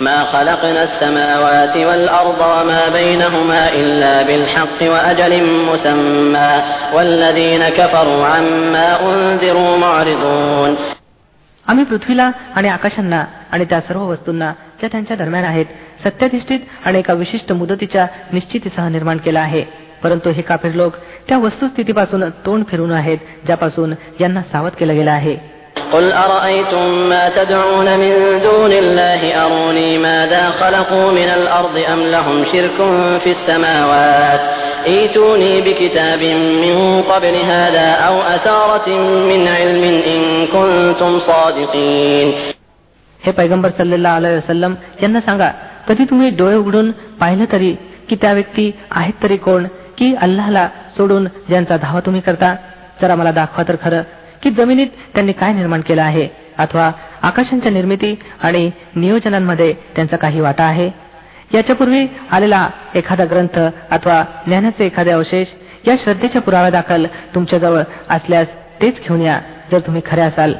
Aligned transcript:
ما 0.00 0.24
خلقنا 0.24 0.82
السماوات 0.82 1.76
والأرض 1.76 2.40
وما 2.40 2.88
بينهما 2.88 3.72
إلا 3.72 4.22
بالحق 4.22 4.78
وأجل 4.82 5.32
مسمى 5.66 6.62
والذين 6.94 7.68
كفروا 7.68 8.26
عما 8.26 8.88
أنذروا 9.02 9.76
معرضون 9.76 10.76
आम्ही 11.66 11.84
पृथ्वीला 11.84 12.30
आणि 12.56 12.68
आकाशांना 12.68 13.24
आणि 13.52 13.64
त्या 13.64 13.80
सर्व 13.80 14.00
वस्तूंना 14.00 14.52
ज्या 14.80 14.88
त्यांच्या 14.92 15.16
दरम्यान 15.16 15.44
आहेत 15.44 15.66
सत्याधिष्ठित 16.04 16.60
आणि 16.84 16.98
एका 16.98 17.12
विशिष्ट 17.12 17.52
मुदतीच्या 17.52 18.06
निश्चितीसह 18.32 18.88
निर्माण 18.88 19.18
केला 19.18 19.40
आहे 19.40 19.64
परंतु 20.02 20.30
हे 20.30 20.42
काफिर 20.42 20.72
लोक 20.74 20.96
त्या 21.28 21.38
वस्तुस्थितीपासून 21.38 22.28
तोंड 22.46 22.64
फिरून 22.70 22.92
आहेत 22.92 23.18
ज्यापासून 23.46 23.94
यांना 24.20 24.42
सावध 24.52 24.72
केलं 24.78 24.94
गेलं 24.94 25.10
आहे 25.10 25.36
قل 25.92 26.12
أرأيتم 26.12 27.08
ما 27.08 27.28
تدعون 27.28 27.98
من 27.98 28.14
دون 28.42 28.72
الله 28.72 29.20
أروني 29.44 29.98
ماذا 29.98 30.50
خلقوا 30.50 31.12
من 31.12 31.28
الأرض 31.30 31.76
أم 31.92 32.00
لهم 32.00 32.44
شرك 32.52 32.78
في 33.22 33.30
السماوات 33.30 34.40
ايتوني 34.86 35.60
بكتاب 35.60 36.22
من 36.64 37.02
قبل 37.02 37.34
هذا 37.52 37.86
أو 38.08 38.16
أثارة 38.34 38.88
من 39.30 39.48
علم 39.48 39.84
إن 40.12 40.20
كنتم 40.46 41.12
صادقين 41.20 42.28
हे 43.20 43.32
पैगंबर 43.32 43.70
सल्लेला 43.78 44.10
अलैहि 44.16 44.36
वसल्लम 44.36 44.74
यांना 45.02 45.20
सांगा 45.20 45.50
कधी 45.88 46.04
तुम्ही 46.10 46.28
डोळे 46.38 46.56
उघडून 46.56 46.90
पाहिलं 47.20 47.44
तरी 47.52 47.72
की 48.08 48.16
त्या 48.22 48.32
व्यक्ती 48.32 48.70
आहेत 48.90 49.22
तरी 49.22 49.36
कोण 49.46 49.66
की 49.98 50.14
अल्लाहला 50.20 50.68
सोडून 50.96 51.26
ज्यांचा 51.48 51.76
धावा 51.76 52.00
तुम्ही 52.06 52.20
करता 52.20 52.54
जरा 53.02 53.14
मला 53.14 53.30
दाखवा 53.30 53.64
तर 53.68 53.76
खरं 53.82 54.02
की 54.42 54.50
जमिनीत 54.50 54.86
त्यांनी 55.14 55.32
काय 55.32 55.52
निर्माण 55.52 55.80
केलं 55.80 56.02
आहे 56.02 56.28
अथवा 56.58 56.90
आकाशांच्या 57.22 57.72
निर्मिती 57.72 58.14
आणि 58.42 58.70
नियोजनांमध्ये 58.96 59.72
त्यांचा 59.96 60.16
काही 60.16 60.40
वाटा 60.40 60.64
आहे 60.64 60.90
याच्यापूर्वी 61.54 62.06
आलेला 62.30 62.68
एखादा 62.94 63.24
ग्रंथ 63.24 63.58
अथवा 63.90 64.22
ज्ञानाचे 64.46 64.86
एखादे 64.86 65.10
अवशेष 65.10 65.48
या 65.86 65.94
श्रद्धेच्या 66.04 66.40
पुराव्या 66.42 66.70
दाखल 66.70 67.06
तुमच्याजवळ 67.34 67.82
असल्यास 68.08 68.46
तेच 68.82 69.00
घेऊन 69.00 69.20
या 69.20 69.38
जर 69.72 69.78
तुम्ही 69.78 70.02
खरे 70.06 70.20
असाल 70.20 70.54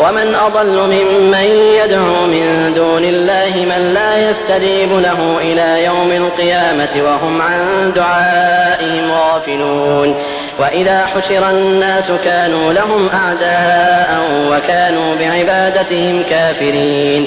ومن 0.00 0.34
أضل 0.34 0.76
ممن 0.86 1.46
يدعو 1.80 2.26
من 2.26 2.74
دون 2.74 3.04
الله 3.04 3.52
من 3.64 3.82
لا 3.94 4.12
يستجيب 4.18 4.92
له 4.98 5.20
إلى 5.38 5.84
يوم 5.84 6.10
القيامة 6.12 6.94
وهم 6.96 7.42
عن 7.42 7.60
دعائهم 7.96 9.12
غافلون 9.12 10.14
وإذا 10.60 11.06
حشر 11.06 11.50
الناس 11.50 12.08
كانوا 12.24 12.72
لهم 12.72 13.08
أعداء 13.10 14.10
وكانوا 14.50 15.08
بعبادتهم 15.16 16.22
كافرين 16.22 17.24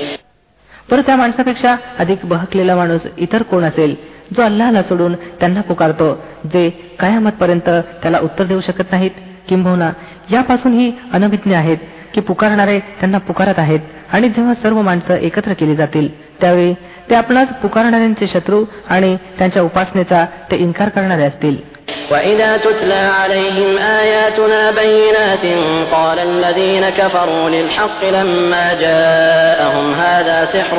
परत 0.90 1.04
त्या 1.06 1.16
माणसापेक्षा 1.16 1.76
अधिक 2.00 2.26
बहकलेला 2.26 2.76
माणूस 2.76 3.02
इतर 3.18 3.44
कोण 3.44 3.64
असेल 3.64 3.96
जो 4.36 4.42
अल्लाहला 4.42 4.82
सोडून 4.84 5.14
त्यांना 5.40 5.62
पुकारतो 5.62 6.14
जे 6.54 6.70
कयामतपर्यंत 7.00 7.70
त्याला 8.04 8.20
उत्तर 8.20 8.44
देऊ 8.44 8.60
शकत 8.62 8.92
नाहीत 8.92 9.12
किंबहुना 9.50 9.92
यापासूनही 10.32 10.92
अनभिज्ञ 11.14 11.56
आहेत 11.56 11.78
की 12.14 12.22
पुकारणारे 12.22 12.80
त्यांना 12.80 13.18
पुकारत 13.18 13.60
आहेत 13.60 13.80
आणि 14.14 14.30
जेव्हा 14.30 14.54
सर्व 14.54 14.82
माणसं 14.82 15.16
एकत्र 15.18 15.54
केली 15.54 15.76
जातील 15.76 16.08
त्यावेळी 16.42 16.74
ते 17.10 17.16
आपणाच 17.16 17.54
पुकारणाऱ्यांचे 17.62 18.28
शत्रू 18.28 18.64
आणि 18.90 19.16
त्यांच्या 19.38 19.64
उपासनेचा 19.64 20.26
ते 20.52 20.58
इन्कार 20.58 20.90
करणारे 20.90 21.24
असतील 21.24 21.58
وإذا 22.12 22.58
تتلى 22.58 23.02
عليهم 23.22 23.78
آياتنا 23.78 24.72
بينات 24.72 25.46
قال 25.92 26.20
الذين 26.20 26.90
كفروا 26.90 27.50
للحق 27.50 28.02
لما 28.04 28.74
جاءهم 28.74 29.94
هذا 29.94 30.46
سحر 30.46 30.78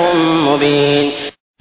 مبين 0.49 1.11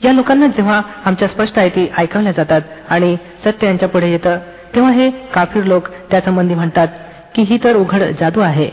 या 0.02 0.12
लोकांना 0.14 0.48
जेव्हा 0.48 0.82
आमच्या 1.06 1.28
स्पष्ट 1.28 1.60
आयती 1.60 1.88
ऐकवल्या 1.98 2.32
जातात 2.32 2.62
आणि 2.90 3.16
सत्य 3.46 3.68
यांच्या 3.68 3.90
पुढे 3.90 4.12
येतं 4.12 4.38
तेव्हा 4.76 4.92
हे 4.92 5.10
काफीर 5.34 5.64
लोक 5.64 5.88
त्यासंबंधी 6.12 6.54
म्हणतात 6.54 6.88
की 7.36 7.42
ही 7.44 7.58
तर 7.58 7.76
उघड 7.76 8.02
जादू 8.20 8.42
आहे 8.42 8.70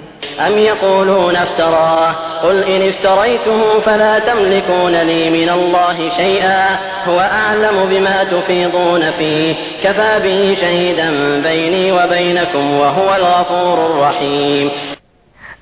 أم 0.47 0.58
يقولون 0.58 1.36
افتراه 1.36 2.10
قل 2.42 2.62
إن 2.64 2.82
افتريته 2.82 3.80
فلا 3.80 4.19
تملكون 4.19 4.94
لي 5.03 5.30
من 5.30 5.48
الله 5.48 5.97
شيئا 6.16 6.64
هو 7.08 7.20
أعلم 7.20 7.76
بما 7.91 8.25
تفيضون 8.25 9.10
فيه 9.10 9.54
كفى 9.84 10.12
به 10.25 10.56
شهيدا 10.60 11.08
بيني 11.42 11.92
وبينكم 11.92 12.64
وهو 12.70 13.08
الغفور 13.14 13.76
الرحيم 13.86 14.69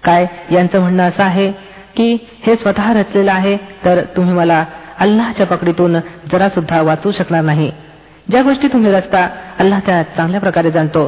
काय 0.04 0.26
यांचं 0.52 0.80
म्हणणं 0.80 1.02
असं 1.08 1.22
आहे 1.22 1.50
की 1.96 2.08
हे 2.46 2.56
स्वतः 2.56 2.92
रचलेलं 2.92 3.32
आहे 3.32 3.56
तर 3.84 4.00
तुम्ही 4.16 4.34
मला 4.34 4.64
अल्लाहच्या 4.98 5.46
पकडीतून 5.46 5.98
जरा 6.32 6.48
सुद्धा 6.48 6.80
वाचू 6.82 7.10
शकणार 7.10 7.42
नाही 7.42 7.70
ज्या 8.30 8.42
गोष्टी 8.42 8.68
तुम्ही 8.68 8.92
रचता 8.92 9.28
अल्लाह 9.58 9.80
त्या 9.86 10.02
चांगल्या 10.16 10.40
प्रकारे 10.40 10.70
जाणतो 10.70 11.04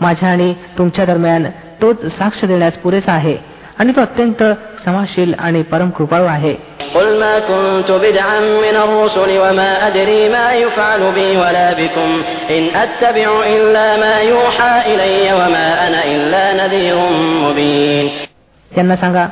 माझ्या 0.00 0.28
आणि 0.28 0.54
तुमच्या 0.78 1.04
दरम्यान 1.04 1.44
तोच 1.82 2.06
साक्ष 2.18 2.44
देण्यास 2.44 2.72
पुरेसा 2.72 3.12
आहे. 3.12 3.36
आणि 3.78 3.92
तो 3.92 4.00
अत्यंत 4.00 4.42
समाशील 4.84 5.34
आणि 5.38 5.62
परम 5.62 5.90
कृपाळू 5.90 6.24
आहे. 6.24 6.54
त्यांना 18.74 18.96
सांगा 18.96 19.26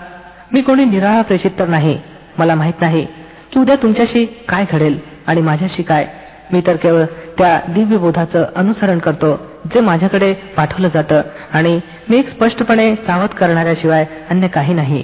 मी 0.53 0.61
कोणी 0.61 0.85
निराळा 0.85 1.23
प्रेषित 1.23 1.50
तर 1.59 1.67
नाही. 1.67 1.99
मला 2.39 2.55
माहीत 2.55 2.81
नाही 2.81 3.06
की 3.53 3.61
उद्या 3.61 3.77
तुमच्याशी 3.77 4.25
काय 4.49 4.65
घडेल 4.73 4.99
आणि 5.27 5.41
माझ्याशी 5.41 5.83
काय. 5.83 6.06
मी 6.53 6.62
तर 6.67 6.77
केवळ 6.77 7.05
त्या 7.38 7.59
दिव्य 7.68 7.98
बोधाचं 7.98 8.44
अनुसरण 8.56 9.00
करतो 9.00 9.34
जे 9.74 9.80
माझ्याकडे 9.80 10.34
पाठवलं 10.58 10.88
जातं 10.94 11.22
आणि 11.54 11.80
मी 12.09 12.18
एक 12.20 12.30
स्पष्टपणे 12.30 12.94
सावध 13.08 13.34
करणाऱ्याशिवाय 13.40 14.06
अन्य 14.31 14.48
काही 14.48 14.74
नाही 14.74 15.04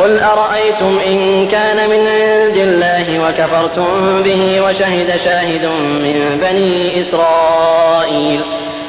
قل 0.00 0.12
أرأيتم 0.20 0.92
إن 1.10 1.18
كان 1.48 1.78
من 1.92 2.02
عند 2.20 2.56
الله 2.68 3.06
وكفرتم 3.24 4.22
به 4.22 4.42
وشهد 4.64 5.10
شاهد 5.24 5.64
من 6.04 6.16
بني 6.42 7.02
إسرائيل 7.02 8.40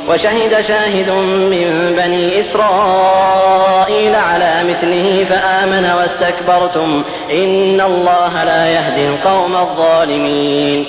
وشهد 0.10 0.54
شاهد 0.68 1.10
من 1.54 1.68
بني 2.00 2.24
إسرائيل 2.42 4.16
على 4.16 4.54
مثله 4.70 5.08
فآمن 5.30 5.86
واستكبرتم 5.98 7.04
إن 7.32 7.82
الله 7.82 8.44
لا 8.44 8.64
يهدي 8.68 9.08
القوم 9.08 9.54
الظالمين 9.56 10.86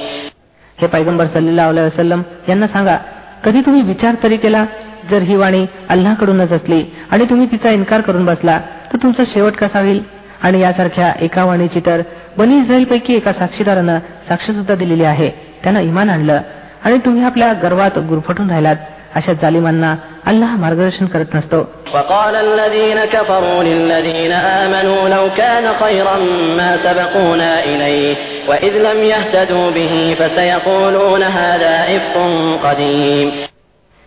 हे 0.78 0.88
पैगंबर 0.88 1.28
सल्लेला 1.28 1.68
वसलम 1.70 2.22
यांना 2.50 2.68
सांगा 2.68 2.98
कधी 3.46 3.62
तुम्ही 3.62 3.82
विचार 3.82 4.16
तरी 4.24 4.38
केला 4.38 4.64
जर 5.10 5.22
ही 5.22 5.36
वाणी 5.36 5.66
अल्लाकडूनच 5.90 6.52
असली 6.52 6.84
आणि 7.12 7.26
तुम्ही 7.30 7.48
तिचा 7.52 7.70
इन्कार 7.70 8.02
करून 8.02 8.26
बसला 8.26 8.60
तर 8.94 8.98
तुमचा 9.04 9.24
शेवट 9.28 9.54
कसा 9.54 9.80
होईल? 9.80 10.02
आणि 10.42 10.60
यासारख्या 10.62 11.12
एका 11.22 11.44
वाणीची 11.46 11.80
तर 11.86 12.02
बनी 12.38 12.58
इस्रायलपैकी 12.60 13.14
एका 13.16 13.32
साक्षीदारानं 13.34 14.00
साक्ष 14.28 14.46
सुद्धा 14.48 14.76
दिलेली 14.76 15.04
आहे. 15.04 15.30
त्यानं 15.64 15.80
इमान 15.80 16.10
आणलं 16.10 16.42
आणि 16.86 16.98
तुम्ही 17.06 17.24
आपल्या 17.24 17.52
गर्वात 17.54 17.98
गुरफटून 18.10 18.50
राहिलात 18.50 18.76
अशा 19.16 19.34
जालिमांना 19.34 19.96
अल्लाह 20.27 20.50
मार्गदर्शन 20.56 21.06
करत 21.06 21.31
नसतो 21.34 21.61
وقال 21.95 22.34
الذين 22.37 22.99
كفروا 23.05 23.62
للذين 23.62 24.32
آمنوا 24.32 25.09
لو 25.09 25.25
كان 25.37 25.64
خيرا 25.82 26.17
ما 26.59 26.70
سبقونا 26.85 27.64
إليه 27.64 28.14
وإذ 28.49 28.73
لم 28.79 28.99
يهتدوا 29.12 29.70
به 29.70 29.94
فسيقولون 30.19 31.23
هذا 31.23 31.75
إفق 31.97 32.17
قديم 32.64 33.29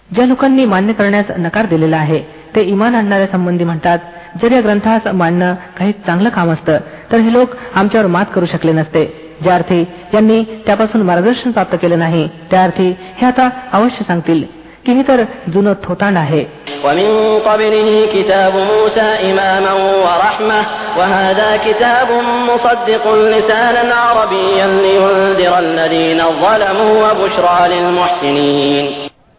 ज्या 0.10 0.26
लोकांनी 0.26 0.66
मान्य 0.66 0.94
करण्यास 0.94 1.26
नकार 1.38 1.66
दिलेला 1.66 1.98
आहे 1.98 2.20
ते 2.56 2.62
इमान 2.64 2.96
आणणाऱ्या 2.96 3.28
संबंधी 3.28 3.64
म्हणतात 3.64 4.00
जर 4.42 4.52
या 4.52 4.62
ग्रंथास 4.62 5.08
मांडणं 5.14 5.54
काही 5.78 5.92
चांगलं 6.06 6.30
काम 6.30 6.52
असतं 6.52 6.78
तर 7.12 7.20
हे 7.20 7.34
लोक 7.34 7.56
आमच्यावर 7.76 8.08
मात 8.08 8.26
करू 8.36 8.46
शकले 8.46 8.72
नसते 8.72 9.06
ज्या 9.42 9.56
अर्थी 9.56 9.80
यांनी 10.14 10.44
त्यापासून 10.66 11.02
मार्गदर्शन 11.02 11.52
प्राप्त 11.52 11.76
केलं 11.82 12.00
नाही 12.00 12.28
त्या 12.52 12.64
अर्थी 12.64 12.90
हे 13.18 13.26
आता 13.28 13.50
अवश्य 13.74 14.04
सांगतील 14.08 14.44
की 14.87 14.93
ही 14.93 15.03
तर 15.09 15.25
जुनं 15.55 15.73
थोतांड 15.85 16.17
आहे. 16.17 16.45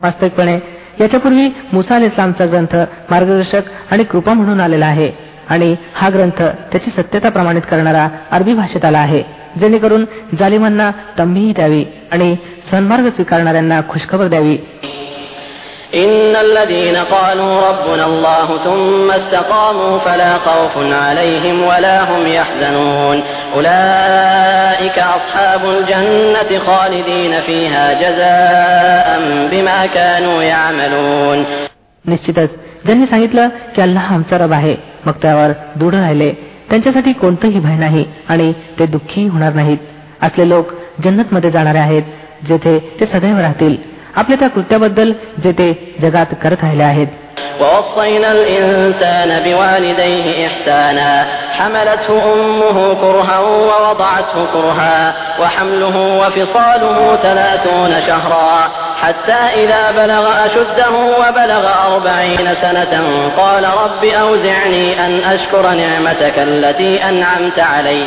वास्तविकपणे 0.02 0.60
याच्यापूर्वी 1.02 1.50
मुसाल 1.74 2.04
इस्लामचा 2.04 2.46
ग्रंथ 2.46 2.76
मार्गदर्शक 3.10 3.62
आणि 3.92 4.04
कृपा 4.04 4.34
म्हणून 4.34 4.60
आलेला 4.62 4.86
आहे. 4.86 5.12
आणि 5.50 5.76
हा 5.96 6.10
ग्रंथ 6.10 6.44
त्याची 6.44 6.92
सत्यता 6.92 7.30
प्रमाणित 7.30 7.62
करणारा 7.62 8.08
अरबी 8.32 8.54
भाषेत 8.54 8.86
आला 8.86 9.00
आहे. 9.00 9.24
जेणेकरून 9.60 10.06
जालिमांना 10.40 10.92
तंबीही 11.20 11.52
द्यावी 11.52 11.86
आणि 12.12 12.36
सन्मार्ग 12.72 13.10
स्वीकारणाऱ्यांना 13.10 13.82
खुशखबर 13.90 14.28
द्यावी. 14.28 14.58
إن 15.95 16.37
الذين 16.37 16.97
قالوا 16.97 17.61
ربنا 17.61 18.07
الله 18.07 18.59
ثم 18.65 19.11
استقاموا 19.11 19.99
فلا 19.99 20.39
خوف 20.39 20.75
عليهم 20.77 21.63
ولا 21.63 21.99
هم 22.03 22.27
يحزنون 22.29 23.23
أولئك 23.57 24.99
أصحاب 24.99 25.63
الجنة 25.67 26.59
خالدين 26.59 27.41
فيها 27.41 27.93
جزاء 27.95 29.09
بما 29.53 29.87
كانوا 29.87 30.43
يعملون 30.43 31.45
निश्चितच 32.05 32.51
ज्यांनी 32.87 33.07
सांगितलं 33.07 33.49
की 33.75 33.83
अल्लाह 33.83 34.13
आमचा 34.15 34.37
रब 34.39 34.53
आहे 34.53 34.75
मग 35.07 35.13
त्यावर 35.23 35.53
दृढ 35.77 35.95
राहिले 35.95 36.31
त्यांच्यासाठी 36.71 37.13
कोणतंही 37.13 37.61
भय 37.61 37.77
नाही 37.79 38.05
आणि 38.29 38.53
ते 38.79 38.87
दुःखी 38.87 39.27
होणार 39.27 39.53
नाहीत 39.53 39.79
असले 40.23 40.49
लोक 40.49 40.73
जन्नत 41.05 41.33
मध्ये 41.33 41.51
जाणारे 41.51 41.79
आहेत 41.79 42.03
जेथे 42.49 42.79
ते 43.01 43.07
सदैव 43.07 43.39
राहतील 43.39 43.77
आपल्या 44.21 44.39
त्या 44.41 44.49
कृत्याबद्दल 44.55 45.13
जे 45.45 45.53
ते 45.59 45.69
जगात 46.03 46.35
करत 46.43 46.61
राहिले 46.65 46.83
आहेत 46.93 47.09
ووصينا 47.61 48.33
الإنسان 48.33 49.31
بوالديه 49.45 50.47
إحسانا 50.47 51.27
حملته 51.59 52.23
أمه 52.35 52.95
كرها 53.03 53.39
ووضعته 53.39 54.35
كرها 54.55 54.99
وحمله 55.41 55.97
وفصاله 56.21 57.19
ثلاثون 57.23 57.93
شهرا 58.07 58.59
حتى 59.03 59.41
إذا 59.63 59.83
بلغ 59.91 60.25
أشده 60.47 60.91
وبلغ 61.21 61.65
أربعين 61.89 62.49
سنة 62.63 62.93
قال 63.37 63.65
رب 63.65 64.03
أوزعني 64.05 65.07
أن 65.07 65.13
أشكر 65.35 65.65
نعمتك 65.83 66.37
التي 66.39 66.93
أنعمت 67.09 67.59
علي 67.61 68.07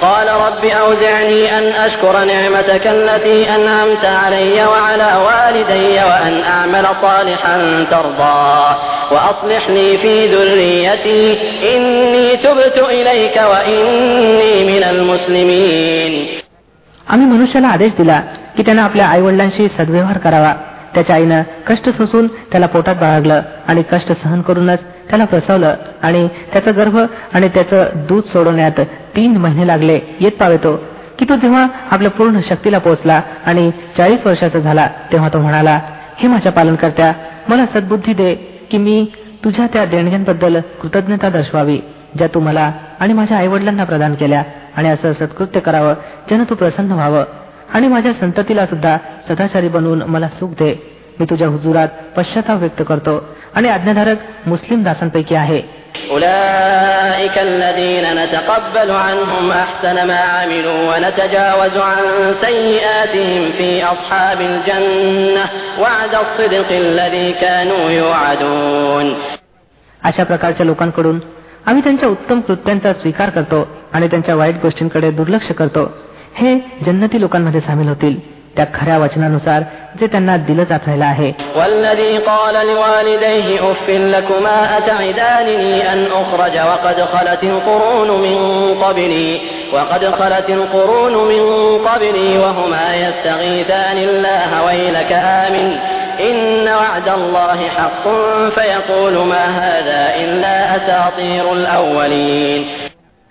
قال 0.00 0.28
رب 0.28 0.64
أوزعني 0.64 1.58
أن 1.58 1.64
أشكر 1.86 2.24
نعمتك 2.24 2.86
التي 2.86 3.54
أنعمت 3.54 4.04
علي 4.04 4.64
وعلى 4.66 5.10
والدي 5.26 5.94
وأن 6.04 6.34
أعمل 6.42 6.86
صالحا 7.02 7.56
ترضاه 7.90 8.76
وأصلح 9.12 9.70
لي 9.70 9.98
في 9.98 10.14
ذريتي 10.26 11.38
إني 11.76 12.36
تبت 12.36 12.78
إليك 12.78 13.36
وإني 13.52 14.54
من 14.70 14.82
المسلمين 14.84 16.12
आम्ही 17.10 17.26
मनुष्याला 17.26 17.68
आदेश 17.68 17.92
दिला 17.98 18.20
की 18.56 18.62
त्यानं 18.62 18.82
आपल्या 18.82 19.06
आई 19.06 19.20
वडिलांशी 19.20 19.68
सद्व्यवहार 19.78 20.18
करावा 20.18 20.52
त्याच्या 20.94 21.16
आईनं 21.16 21.42
कष्ट 21.68 21.88
सोसून 21.88 22.26
त्याला 22.50 22.66
पोटात 22.66 22.94
बाळगलं 22.94 23.42
आणि 23.68 23.82
कष्ट 23.92 24.12
सहन 24.12 24.40
करूनच 24.40 24.82
त्याला 25.10 25.24
प्रसवलं 25.24 25.74
आणि 26.02 26.26
त्याचा 26.52 26.70
गर्भ 26.70 26.98
आणि 27.34 27.48
त्याचं 27.48 28.06
दूध 28.08 28.24
सोडवण्यात 28.32 28.80
तीन 29.15 29.37
महिने 29.37 29.67
लागले 29.67 29.99
येत 30.19 30.31
पावेतो 30.31 30.79
की 31.19 31.25
तो 31.29 31.35
जेव्हा 31.35 31.67
आपल्या 31.91 32.11
पूर्ण 32.11 32.39
शक्तीला 32.47 32.77
पोहोचला 32.77 33.21
आणि 33.45 33.71
चाळीस 33.97 34.25
वर्षाचा 34.25 34.59
झाला 34.59 34.89
तेव्हा 35.11 35.29
तो 35.29 35.39
म्हणाला 35.39 35.79
हे 36.17 36.27
माझ्या 36.27 36.51
पालनकर्त्या 36.51 37.13
मला 37.47 37.65
सद्बुद्धी 37.65 38.13
दे 38.13 38.35
की 38.71 38.77
मी 38.77 39.05
तुझ्या 39.43 39.67
त्या 39.73 39.85
देणग्यांबद्दल 39.85 40.59
कृतज्ञता 40.81 41.29
दर्शवावी 41.29 41.79
ज्या 42.17 42.27
तू 42.27 42.39
मला 42.39 42.71
आणि 42.99 43.13
माझ्या 43.13 43.37
आईवडिलांना 43.37 43.83
प्रदान 43.83 44.15
केल्या 44.15 44.43
आणि 44.77 44.89
असं 44.89 45.13
सत्कृत्य 45.13 45.59
करावं 45.59 45.93
ज्यानं 46.27 46.43
तू 46.49 46.55
प्रसन्न 46.55 46.91
व्हावं. 46.91 47.23
आणि 47.73 47.87
माझ्या 47.87 48.13
संततीला 48.13 48.65
सुद्धा 48.65 48.97
सदाचारी 49.29 49.67
बनवून 49.67 50.01
मला 50.01 50.27
सुख 50.27 50.49
दे. 50.49 50.91
मी 51.19 51.25
तुझ्या 51.29 51.47
हुजुरात 51.47 51.87
पश्चाताप 52.17 52.59
व्यक्त 52.59 52.83
करतो 52.87 53.25
आणि 53.55 53.69
आज्ञाधारक 53.69 54.17
मुस्लिम 54.45 54.83
दासांपैकी 54.83 55.35
आहे. 55.35 55.61
أولئك 56.10 57.38
الذين 57.38 58.04
نتقبل 58.14 58.90
عنهم 58.90 59.50
أحسن 59.52 60.06
ما 60.06 60.18
عملوا 60.36 60.80
ونتجاوز 60.90 61.76
عن 61.76 62.02
سيئاتهم 62.40 63.42
في 63.58 63.84
أصحاب 63.84 64.40
الجنة 64.40 65.44
وعد 65.80 66.14
الصدق 66.14 66.68
الذي 66.70 67.32
كانوا 67.32 67.90
يوعدون 67.90 69.06
अशा 70.02 70.24
प्रकारच्या 70.24 70.66
लोकांकडून 70.66 71.18
आम्ही 71.66 71.82
त्यांच्या 71.82 72.08
उत्तम 72.08 72.40
कृत्यांचा 72.40 72.92
स्वीकार 72.92 73.30
करतो 73.30 73.68
आणि 73.92 74.08
त्यांच्या 74.08 74.34
वाईट 74.34 74.54
गोष्टींकडे 74.62 75.10
दुर्लक्ष 75.10 75.50
करतो 75.52 75.84
हे 76.34 76.58
जन्नती 76.86 77.20
लोकांमध्ये 77.20 77.60
सामील 77.60 77.88
होतील 77.88 78.16
त्या 78.56 78.64
खऱ्या 78.74 78.96
वचनानुसार 78.98 79.62
जे 80.00 80.06
त्यांना 80.06 80.36
दिलं 80.46 80.64
जात 80.70 80.86
राहिलं 80.86 81.04
आहे 81.04 81.30
والذي 81.56 82.12
قال 82.18 82.54
لوالديه 82.66 83.48
أف 83.70 83.86
لكما 83.88 84.58
أتعدانني 84.78 85.92
أن 85.92 86.00
أخرج 86.22 86.54
وقد 86.70 86.98
خلت 87.12 87.42
القرون 87.44 88.08
من 88.26 88.38
قبلي 88.82 89.40
وقد 89.74 90.02
خلت 90.18 90.48
القرون 90.50 91.14
من 91.32 91.42
قبلي 91.88 92.38
وهما 92.38 92.86
يستغيثان 93.04 93.96
الله 94.08 94.50
ويلك 94.66 95.12
آمن 95.42 95.68
إن 96.30 96.68
وعد 96.80 97.08
الله 97.08 97.58
حق 97.68 98.04
فيقول 98.54 99.14
ما 99.32 99.44
هذا 99.60 100.02
إلا 100.22 100.54
أساطير 100.76 101.44
الأولين 101.52 102.62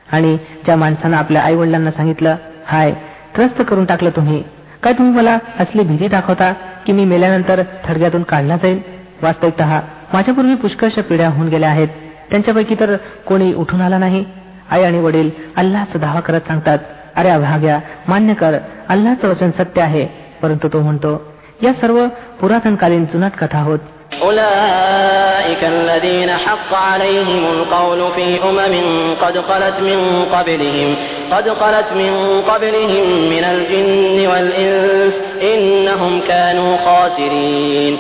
आणि 0.08 0.38
ज्या 0.66 0.76
माणसानं 0.76 1.18
आपल्या 1.18 1.42
आई 1.42 1.56
वडिलांना 1.56 1.92
सांगितलं 1.92 2.36
हाय 2.68 2.92
त्रस्त 3.36 3.62
करून 3.70 3.86
टाकलं 3.86 4.10
तुम्ही 4.16 4.44
काय 4.85 4.93
तुम्ही 4.93 5.13
मला 5.15 5.39
असली 5.61 5.83
भीती 5.83 6.09
दाखवता 6.09 6.53
की 6.87 6.93
मी 6.93 7.05
मेल्यानंतर 7.05 7.63
थडग्यातून 7.85 8.23
काढला 8.23 8.57
जाईल 8.57 8.81
वास्तविकत 9.23 9.63
माझ्यापूर्वी 10.13 10.55
पुष्कळशा 10.55 11.03
पिढ्या 11.03 11.29
होऊन 11.29 11.49
गेल्या 11.49 11.69
आहेत. 11.71 11.89
त्यांच्यापैकी 12.31 12.75
तर 12.81 12.95
कोणी 13.27 13.53
उठून 13.55 13.81
आला 13.81 13.99
नाही. 13.99 14.25
आई 14.71 14.83
आणि 14.83 14.99
वडील 14.99 15.31
अल्लाचा 15.57 15.99
दावा 15.99 16.21
करत 16.21 16.41
सांगतात 16.47 16.79
अरे 17.17 17.29
अभाग्या 17.29 17.79
मान्य 18.09 18.35
कर 18.35 18.59
अल्लाचं 18.89 19.29
वचन 19.29 19.51
सत्य 19.51 19.83
आहे. 19.83 20.07
परंतु 20.43 20.69
तो 20.69 20.81
म्हणतो 20.81 21.11
या 21.63 21.73
सर्व 21.73 22.07
पुरातनकालीन 22.41 23.05
जुनाट 23.05 23.37
कथा 23.39 23.61
होत 23.61 23.79
أولئك 24.22 25.64
الذين 25.64 26.30
حق 26.30 26.72
عليهم 26.74 27.44
القول 27.46 28.12
في 28.16 28.28
أمم 28.44 28.76
قد 29.22 29.36
خلت 29.42 29.78
من 29.80 30.00
قبلهم 30.34 30.96
قد 31.32 31.50
خلت 31.52 31.90
من 31.96 32.14
قبلهم 32.42 33.08
من 33.30 33.44
الجن 33.44 34.18
والإنس 34.28 35.14
إنهم 35.44 36.14
كانوا 36.28 36.72
خاسرين 36.78 37.98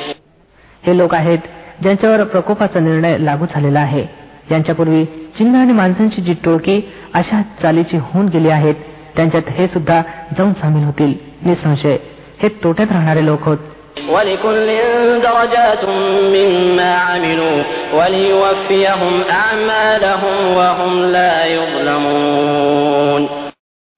हे 0.84 0.94
लोक 0.98 1.14
आहेत 1.14 1.40
ज्यांच्यावर 1.82 2.24
प्रकोपाचा 2.24 2.80
निर्णय 2.80 3.18
लागू 3.18 3.46
झालेला 3.46 3.80
आहे 3.80 4.04
यांच्यापूर्वी 4.52 5.04
चिन्ह 5.38 5.60
आणि 5.60 5.74
माणसांची 5.74 6.22
जी 6.22 6.34
टोळकी 6.46 6.80
अशा 7.14 7.42
चालीची 7.62 7.98
होऊन 7.98 8.28
गेली 8.28 8.50
आहेत 8.50 8.76
त्यांच्यात 9.16 9.50
हे 9.50 9.68
सुद्धा 9.68 10.02
जाऊन 10.38 10.54
सामील 10.54 10.84
होतील 10.84 11.14
निसंशय 11.46 11.98
हे 12.44 12.50
तोट्यात 12.64 12.92
राहणारे 12.92 13.26
लोक 13.26 13.44
होत 13.44 13.58
ولكل 14.10 14.68
درجات 15.24 15.82
مما 16.36 16.92
عملوا 17.08 17.58
وليوفيهم 17.94 19.14
أعمالهم 19.32 20.36
وهم 20.58 20.94
لا 21.06 21.34
يظلمون 21.46 23.28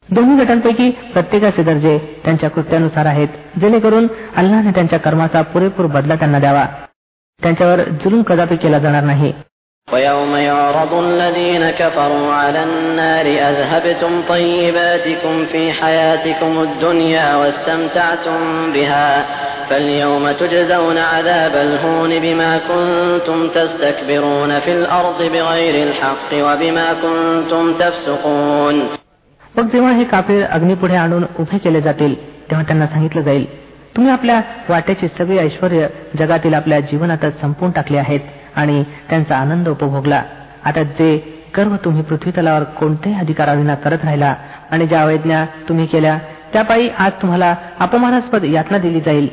दोन्ही 0.10 0.36
गटांपैकी 0.44 0.90
प्रत्येकाचे 1.14 1.64
दर्जे 1.64 1.98
त्यांच्या 2.24 2.50
कृत्यानुसार 2.50 3.06
आहेत 3.06 3.28
जेणेकरून 3.62 4.08
अल्लाने 4.36 4.72
त्यांच्या 4.72 5.00
कर्माचा 5.00 5.42
पुरेपूर 5.42 5.86
बदला 5.86 6.16
त्यांना 6.16 6.40
द्यावा 6.40 6.66
त्यांच्यावर 7.42 7.82
जुलूम 8.04 8.22
कदापि 8.22 8.56
केला 8.56 8.80
जाणार 8.80 9.04
नाही 9.04 9.32
ويوم 9.88 10.36
يعرض 10.36 10.94
الذين 10.94 11.70
كفروا 11.72 12.34
على 12.34 12.64
النار 12.64 13.26
أذهبتم 13.50 14.22
طيباتكم 14.30 15.46
في 15.46 15.72
حياتكم 15.74 16.60
الدنيا 16.60 17.36
واستمتعتم 17.36 18.40
بها 18.74 19.26
فاليوم 19.70 20.32
تجزون 20.32 20.98
عذاب 20.98 21.56
الهون 21.56 22.20
بما 22.20 22.52
كنتم 22.70 23.48
تستكبرون 23.48 24.60
في 24.60 24.72
الأرض 24.72 25.20
بغير 25.24 25.76
الحق 25.88 26.30
وبما 26.34 26.88
كنتم 26.94 27.74
تفسقون 27.74 28.76
मग 29.58 29.72
जेव्हा 29.72 29.92
हे 29.92 30.04
काफीर 30.04 30.44
अग्निपुढे 30.52 30.96
आणून 30.96 31.24
उभे 31.40 31.58
केले 31.58 31.82
जातील 31.82 32.14
तेव्हा 32.50 32.64
त्यांना 32.64 32.86
सांगितलं 32.88 33.22
जाईल 33.22 33.46
तुम्ही 33.96 34.12
आपल्या 34.12 34.42
वाट्याची 34.70 35.08
सगळी 35.08 35.38
ऐश्वर 35.38 35.72
जगातील 36.20 36.54
आपल्या 36.54 36.80
जीवनातच 36.80 37.42
संपून 37.42 37.72
टाकले 37.72 37.98
आहेत 37.98 38.20
आणि 38.56 38.84
त्यांचा 39.10 39.36
आनंद 39.36 39.70
उपभोगला 39.70 40.22
आता 40.66 40.84
जे 41.00 41.10
गर्व 41.58 41.76
तुम्ही 41.76 42.02
पृथ्वी 42.02 42.32
तलावर 42.32 42.64
कोणत्याही 42.80 43.20
अधिकाराविना 43.20 43.76
करत 43.76 44.04
राहिला 44.04 44.34
आणि 44.72 44.88
ज्या 44.88 45.02
अवैज्ञा 45.02 45.46
तुम्ही 45.70 45.86
केल्या 45.86 46.18
त्यापायी 46.54 46.90
आज 47.00 47.12
तुम्हाला 47.22 47.56
अपमानास्पद 47.80 48.44
यातना 48.46 48.78
दिली 48.78 49.02
जाईल 49.02 49.30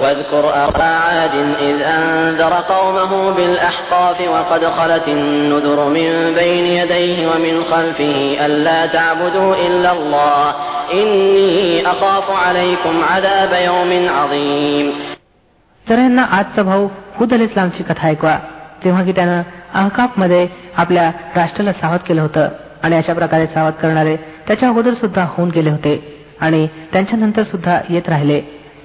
واذكر 0.00 0.44
أخا 0.48 0.82
عاد 0.82 1.34
إذ 1.60 1.82
أنذر 1.82 2.52
قومه 2.68 3.30
بالأحقاف 3.30 4.20
وقد 4.28 4.62
خلت 4.68 5.08
النذر 5.08 5.88
من 5.88 6.34
بين 6.34 6.66
يديه 6.80 7.18
ومن 7.30 7.64
خلفه 7.64 8.46
ألا 8.46 8.86
تعبدوا 8.86 9.54
إلا 9.56 9.92
الله 9.92 10.54
إني 10.92 11.86
أخاف 11.86 12.30
عليكم 12.30 12.94
عذاب 13.04 13.52
يوم 13.64 14.08
عظيم 14.08 14.86
जरा 17.19 17.35
यांना 17.35 17.61
आजचा 17.61 17.61
भाऊ 17.61 17.69
हुद 17.69 17.69
अल 17.69 17.69
इस्लामची 17.69 17.83
कथा 17.83 18.07
ऐकवा. 18.07 18.39
तेव्हा 18.83 19.03
की 19.03 19.11
त्यानं 19.11 19.41
अहकापमध्ये 19.73 20.47
आपल्या 20.77 21.11
राष्ट्राला 21.35 21.73
सावध 21.73 21.99
केलं 21.99 22.21
होतं 22.21 22.49
आणि 22.83 22.95
अशा 22.95 23.13
प्रकारे 23.13 23.47
सावध 23.47 23.73
करणारे 23.73 24.15
त्याच्या 24.15 24.69
अगोदर 24.69 24.93
सुद्धा 24.93 25.25
होऊन 25.29 25.49
गेले 25.49 25.69
होते 25.69 26.17
आणि 26.39 26.67
त्यांच्या 26.67 27.19
नंतर 27.19 27.43
सुद्धा 27.43 27.81
येत 27.89 28.09
राहिले. 28.09 28.41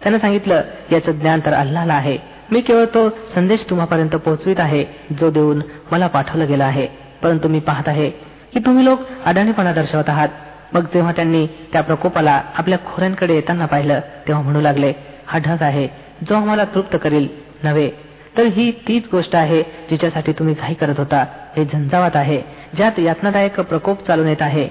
त्याने 0.00 0.18
सांगितलं 0.18 0.62
याचं 0.92 1.12
ज्ञान 1.12 1.40
तर 1.46 1.52
अल्लाला 1.52 1.94
आहे 1.94 2.18
मी 2.50 2.60
केवळ 2.60 2.84
तो 2.84 3.08
संदेश 3.34 3.60
तुम्हापर्यंत 3.70 4.16
पोहोचवित 4.16 4.60
आहे 4.60 4.84
जो 5.20 5.30
देऊन 5.30 5.62
मला 5.92 6.06
पाठवलं 6.06 6.46
गेला 6.48 6.64
आहे 6.64 6.86
परंतु 7.22 7.48
मी 7.48 7.58
पाहत 7.58 7.88
आहे 7.88 8.10
की 8.54 8.60
तुम्ही 8.60 8.84
लोक 8.84 8.98
अडाणीपणा 9.24 9.72
दर्शवत 9.72 10.08
आहात 10.08 10.28
मग 10.72 10.82
जेव्हा 10.94 11.12
त्यांनी 11.12 11.46
त्या 11.72 11.80
प्रकोपाला 11.80 12.40
आपल्या 12.58 12.78
खोऱ्यांकडे 12.78 13.34
येताना 13.34 13.66
पाहिलं 13.66 14.00
तेव्हा 14.28 14.42
म्हणू 14.42 14.60
लागले 14.60 14.92
हा 15.26 15.38
ढग 15.38 15.62
आहे 15.62 15.88
जो 16.29 16.35
आम्हाला 16.35 16.63
तृप्त 16.65 16.97
करील 17.03 17.27
नव्हे 17.63 17.91
तर 18.37 18.43
ही 18.43 18.71
तीच 18.71 19.03
गोष्ट 19.11 19.35
आहे 19.35 19.63
जिच्यासाठी 19.89 20.31
तुम्ही 20.31 20.55
घाई 20.59 20.73
करत 20.73 20.93
होता. 20.97 21.25
हे 21.57 21.65
झंझावात 21.65 22.15
आहे. 22.15 22.41
ज्यात 22.75 22.99
यातनादायक 22.99 23.59
प्रकोप 23.59 24.07
चालून 24.07 24.27
येत 24.27 24.41
आहे. 24.41 24.69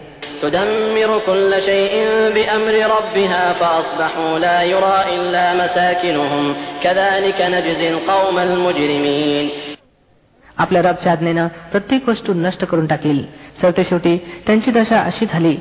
आपल्या 10.58 10.82
रबच्या 10.82 11.12
आज्ञेनं 11.12 11.46
प्रत्येक 11.46 12.08
वस्तू 12.08 12.34
नष्ट 12.34 12.64
करून 12.64 12.86
टाकील. 12.86 13.24
सरते 13.60 13.84
शेवटी 13.84 14.16
त्यांची 14.46 14.70
दशा 14.70 15.00
अशी 15.00 15.26
झाली 15.30 15.54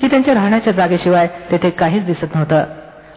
की 0.00 0.06
त्यांच्या 0.06 0.34
राहण्याच्या 0.34 0.72
जागेशिवाय 0.72 1.26
तेथे 1.26 1.70
काहीच 1.70 2.06
दिसत 2.06 2.34
नव्हतं. 2.34 2.64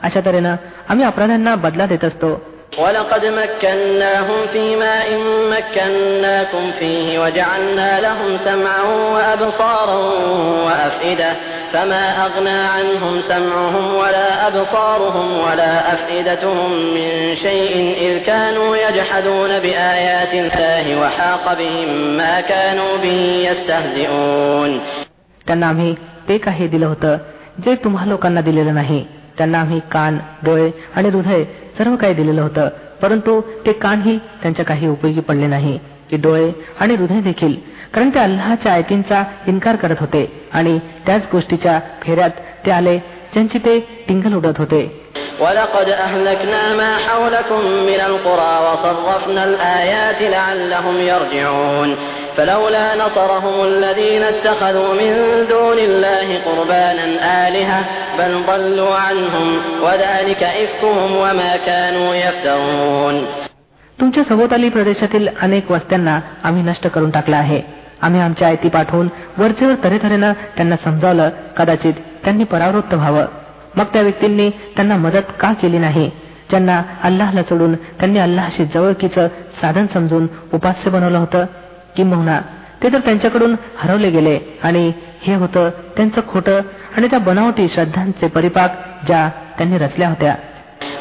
अशा 0.03 0.21
तऱ्हेनं 0.27 0.55
आम्ही 0.89 1.05
अपराध्यांना 1.05 1.55
बदला 1.65 1.87
देत 1.87 2.05
असतो 2.05 2.31
ولقد 2.79 3.25
مكناهم 3.27 4.47
في 4.53 4.77
ماء 4.77 5.09
مكناكم 5.51 6.71
فيه 6.79 7.19
وجعلنا 7.19 8.01
لهم 8.01 8.37
سمعا 8.45 8.83
وأبصارا 9.15 9.99
وأفئدة 10.67 11.33
فما 11.73 12.27
أغنى 12.27 12.59
عنهم 12.75 13.15
سمعهم 13.23 13.95
ولا 13.95 14.47
أبصارهم 14.47 15.29
ولا 15.39 15.95
أفئدتهم 15.95 16.71
من 16.95 17.37
شيء 17.37 17.75
إذ 18.01 18.15
كانوا 18.25 18.77
يجحدون 18.77 19.59
بآيات 19.59 20.33
الله 20.35 20.85
وحاق 21.03 21.45
بهم 21.59 21.91
ما 22.17 22.41
كانوا 22.41 22.93
به 23.03 23.21
يستهزئون 23.49 24.71
त्यांना 25.47 25.67
आम्ही 25.69 25.95
ते 26.29 26.39
काही 26.39 26.69
दिलं 26.69 26.87
होतं 26.87 27.17
जे 27.65 27.75
तुम्हा 27.85 28.07
लोकांना 28.07 28.41
दिलेलं 28.41 28.75
नाही 28.75 29.05
त्यांना 29.39 29.61
आम्ही 29.61 29.81
कान 29.93 30.19
डोळे 30.43 30.71
आणि 30.97 31.09
हृदय 31.09 31.45
सर्व 31.79 31.97
काही 31.97 32.15
दिलेलं 32.15 32.43
होतं 32.43 32.69
परंतु 33.03 33.41
ते 33.67 33.73
कानही 33.73 34.17
त्यांच्या 34.43 34.65
काही 34.65 34.89
उपयोगी 34.89 35.21
पडले 35.21 35.47
नाही 35.47 35.79
की 36.11 36.17
डोळे 36.17 36.51
आणि 36.81 36.95
हृदय 36.95 37.21
देखील 37.21 37.55
कारण 37.95 38.11
ते 38.15 38.19
अल्लाच्या 38.19 38.73
आयतींचा 38.73 39.23
इन्कार 39.47 39.77
करत 39.77 40.01
होते 40.01 40.27
आणि 40.53 40.79
त्याच 41.07 41.23
गोष्टीच्या 41.33 41.79
फेऱ्यात 42.03 42.41
ते 42.67 42.71
आले 42.71 42.97
ज्यांची 43.33 43.59
ते 43.59 43.79
टिंगल 44.09 44.35
उडत 44.35 44.59
होते 44.59 44.83
ولقد 45.41 45.89
أهلكنا 45.89 46.63
ما 46.75 46.93
حولكم 46.99 47.61
من 47.83 48.01
القرى 48.01 48.55
وصرفنا 48.67 49.45
الآيات 49.45 50.21
لعلهم 50.23 50.97
يرجعون 51.03 51.97
فلولا 52.37 52.95
نصرهم 52.95 53.57
الذين 53.63 54.23
اتخذوا 54.25 54.95
من 54.95 55.13
دون 55.49 55.79
الله 55.79 56.27
قربانا 56.39 57.07
آلهة 57.49 57.81
بل 58.19 58.33
ضلوا 58.47 58.95
عنهم 58.97 59.49
وذلك 59.83 60.43
إفكهم 60.43 61.11
وما 61.17 61.53
كانوا 61.59 62.11
يفترون 62.17 63.17
तुमच्या 63.99 64.23
सभोवताली 64.25 64.69
प्रदेशातील 64.69 65.29
अनेक 65.43 65.71
वस्त्यांना 65.73 66.19
आम्ही 66.45 66.63
नष्ट 66.63 66.87
करून 66.87 67.11
टाकला 67.11 67.37
आहे 67.37 67.61
आम्ही 68.03 68.21
आमच्या 68.21 68.49
आयती 68.49 68.69
पाठवून 68.69 69.09
वरचेवर 69.39 69.75
तऱ्हेतऱ्हेनं 69.85 70.33
त्यांना 70.57 70.77
समजावलं 70.85 71.29
कदाचित 71.57 71.95
त्यांनी 72.25 72.45
परावृत्त 72.45 72.95
व्हावं 72.95 73.27
मग 73.77 73.85
त्या 73.93 74.03
व्यक्तींनी 74.03 74.49
त्यांना 74.77 74.97
मदत 74.97 75.33
का 75.41 75.53
केली 75.53 75.79
नाही 75.79 76.09
ज्यांना 76.51 76.81
अल्लाहला 77.03 77.43
सोडून 77.43 77.75
त्यांनी 77.75 78.19
अल्लाहशी 78.19 78.65
जवळकीचं 78.75 79.29
साधन 79.61 79.87
समजून 79.95 80.27
उपास्य 80.53 80.91
बनवलं 80.91 81.19
होतं 81.19 81.45
किंबहुना 81.97 82.41
ते 82.83 82.93
तर 82.93 82.99
त्यांच्याकडून 82.99 83.55
हरवले 83.79 84.11
गेले 84.11 84.39
आणि 84.63 84.91
हे 85.23 85.35
होतं 85.35 85.69
त्यांचं 85.97 86.21
खोटं 86.29 86.61
आणि 86.97 87.07
त्या 87.07 87.19
बनावटी 87.19 87.69
श्रद्धांचे 87.75 88.27
परिपाक 88.27 88.71
ज्या 89.07 89.29
त्यांनी 89.59 89.79
रचल्या 89.79 90.09
होत्या 90.09 90.35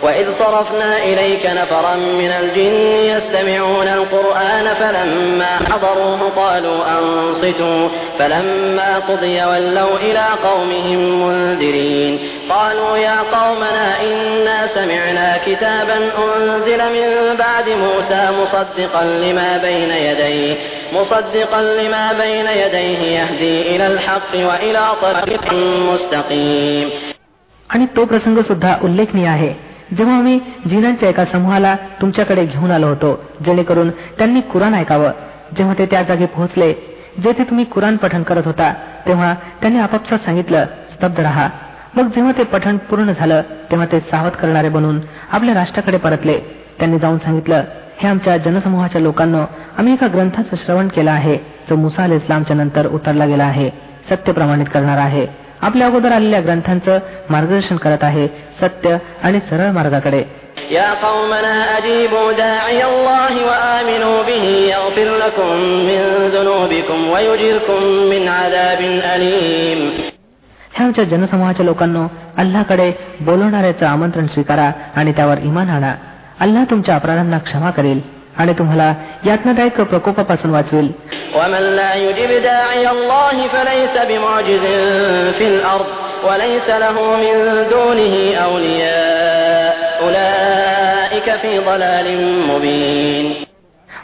وإذ 0.04 0.28
صرفنا 0.40 0.92
إليك 1.10 1.44
نفرا 1.46 1.96
من 2.22 2.32
الجن 2.42 2.76
يستمعون 3.14 3.88
القرآن 4.00 4.66
فلما 4.74 5.54
حضروه 5.70 6.22
قالوا 6.42 6.80
أنصتوا 6.98 7.82
فلما 8.20 9.00
قضي 9.00 9.44
ولوا 9.44 9.98
إلى 9.98 10.26
قومهم 10.44 11.00
منذرين 11.24 12.20
قالوا 12.50 12.98
يا 12.98 13.20
قومنا 13.38 13.88
إنا 14.02 14.68
سمعنا 14.76 15.38
كتابا 15.46 15.98
أنزل 16.24 16.82
من 16.98 17.36
بعد 17.38 17.68
موسى 17.70 18.22
مصدقا 18.42 19.04
لما 19.04 19.58
بين 19.58 19.92
يديه 20.08 20.56
مصدقا 20.94 21.62
لما 21.62 22.14
بين 22.14 22.48
يديه 22.64 23.00
يهدي 23.20 23.76
إلى 23.76 23.88
الحق 23.88 24.32
وإلى 24.36 24.84
طريق 25.02 25.46
مستقيم 25.90 26.90
आणि 27.70 27.86
तो 27.96 28.06
प्रसंग 28.06 28.38
सुद्धा 28.42 28.76
उल्लेखनीय 28.84 29.28
आहे 29.28 29.54
जेव्हा 29.98 30.16
आम्ही 30.18 30.40
जिनांच्या 30.70 31.10
एका 31.10 31.26
समूहाला 31.26 31.76
तुमच्याकडे 32.02 32.46
घेऊन 32.46 32.72
आलो 32.72 32.88
होतो 32.88 33.20
जेणेकरून 33.46 33.90
त्यांनी 34.18 34.42
कुराण 34.42 34.74
ऐकावं 34.74 35.12
जेव्हा 35.58 35.74
ते 35.78 35.86
त्या 35.86 36.02
जागी 36.04 36.26
पोहोचले 36.26 36.74
जेथे 37.23 37.45
तुम्ही 37.45 37.65
कुराण 37.65 37.97
पठण 37.97 38.23
करत 38.23 38.47
होता 38.47 38.73
तेव्हा 39.07 39.35
त्यांनी 39.61 39.79
आपापसात 39.79 40.19
सांगितलं 40.19 40.65
स्तब्ध 40.93 41.21
रहा. 41.21 41.49
मग 41.97 42.09
जेव्हा 42.09 42.33
ते 42.39 42.45
पठण 42.45 42.77
पूर्ण 42.77 43.13
झालं 43.13 43.43
तेव्हा 43.71 43.87
ते 43.93 44.01
सावध 44.01 44.33
करणारे 44.33 44.69
बनून 44.69 45.01
आपल्या 45.33 45.55
राष्ट्राकडे 45.55 45.97
परतले. 45.97 46.39
त्यांनी 46.79 46.99
जाऊन 46.99 47.19
सांगितलं 47.19 47.65
हे 47.99 48.09
आमच्या 48.09 48.37
जनसमूहाच्या 48.37 49.01
लोकांना 49.01 49.45
आम्ही 49.79 49.93
एका 49.93 50.07
ग्रंथाचं 50.07 50.57
श्रवण 50.57 50.89
केलं 50.89 51.11
आहे 51.11 51.37
जो 51.71 51.77
मुसा 51.77 52.03
अल 52.03 52.13
इस्लामच्या 52.13 52.57
नंतर 52.57 52.87
उतरला 52.87 53.27
गेला 53.27 53.45
आहे 53.45 53.71
सत्य 54.11 54.33
प्रमाणित 54.33 54.67
करणार 54.67 54.99
आहे. 54.99 55.27
आपल्या 55.64 55.88
अगोदर 55.88 56.12
आलेल्या 56.12 56.40
ग्रंथांचं 56.42 57.00
मार्गदर्शन 57.30 57.76
करत 57.76 58.04
आहे 58.04 58.28
सत्य 58.62 58.98
आणि 59.24 59.40
सरळ 59.50 59.72
मार्गाकडे 59.72 60.24
يا 60.72 60.90
قومنا 61.06 61.56
أجيبوا 61.78 62.32
داعي 62.34 62.82
الله 62.84 63.34
وآمنوا 63.50 64.18
به 64.24 64.46
يغفر 64.74 65.10
لكم 65.24 65.50
من 65.90 66.00
ذنوبكم 66.36 67.00
ويجركم 67.14 67.80
من 68.12 68.24
عذاب 68.30 68.82
أليم 69.14 69.80
ह्या 70.74 70.86
आमच्या 70.86 71.04
जनसमूहाच्या 71.04 71.66
लोकांनो 71.66 72.04
अल्लाकडे 72.38 72.92
बोलवणाऱ्याचं 73.22 73.86
आमंत्रण 73.86 74.28
स्वीकारा 74.28 74.70
आणि 74.96 75.12
त्यावर 75.12 75.38
इमान 75.44 75.70
आणा 75.70 75.94
अल्लाह 76.40 76.64
तुमच्या 76.70 76.96
अपराधांना 76.96 77.38
क्षमा 77.48 77.70
करेल 77.72 78.00
आणि 78.39 78.53
तुम्हाला 78.53 78.95
यातनादायक 79.27 79.81
प्रकोपापासून 79.81 80.51
वाचवेल. 80.51 80.93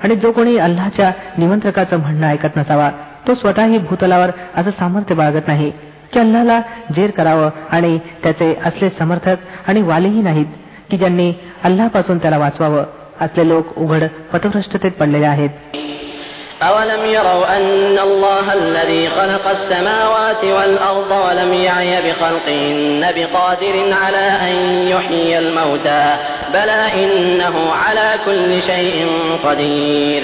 आणि 0.02 0.16
जो 0.16 0.32
कोणी 0.32 0.58
अल्लाच्या 0.58 1.12
निमंत्रकाचं 1.38 1.96
म्हणणं 1.96 2.26
ऐकत 2.26 2.56
नसावा 2.56 2.90
तो 3.26 3.34
स्वतःही 3.34 3.78
भूतलावर 3.78 4.30
असं 4.56 4.70
सामर्थ्य 4.70 5.14
बाळगत 5.14 5.49
नाही 5.49 5.70
की 6.12 6.18
अल्लाला 6.18 6.60
जेर 6.96 7.10
करावं 7.10 7.50
आणि 7.70 7.99
त्याचे 8.22 8.58
असले 8.64 8.88
समर्थक 8.99 9.37
आणि 9.66 9.82
वालेही 9.82 10.22
नाहीत 10.22 10.46
की 10.90 10.96
ज्यांनी 10.96 11.32
अल्लापासून 11.64 12.18
त्याला 12.18 12.38
वाचवावं. 12.38 12.84
असले 13.22 13.48
लोक 13.50 13.77
उघड 13.77 14.03
पथभ्रष्टतेत 14.34 14.91
पडलेले 15.00 15.25
आहेत 15.25 15.50
أولم 16.62 17.01
يروا 17.05 17.58
أن 17.58 17.98
الله 18.00 18.53
الذي 18.53 19.10
خلق 19.10 19.46
السماوات 19.48 20.44
والأرض 20.46 21.12
ولم 21.25 21.53
يعي 21.53 21.94
بخلقهن 22.05 23.01
بقادر 23.15 23.75
على 24.03 24.25
أن 24.48 24.55
يحيي 24.88 25.39
الموتى 25.39 26.03
بلى 26.53 26.82
إنه 27.03 27.55
على 27.84 28.08
كل 28.25 28.51
شيء 28.62 28.98
قدير 29.46 30.22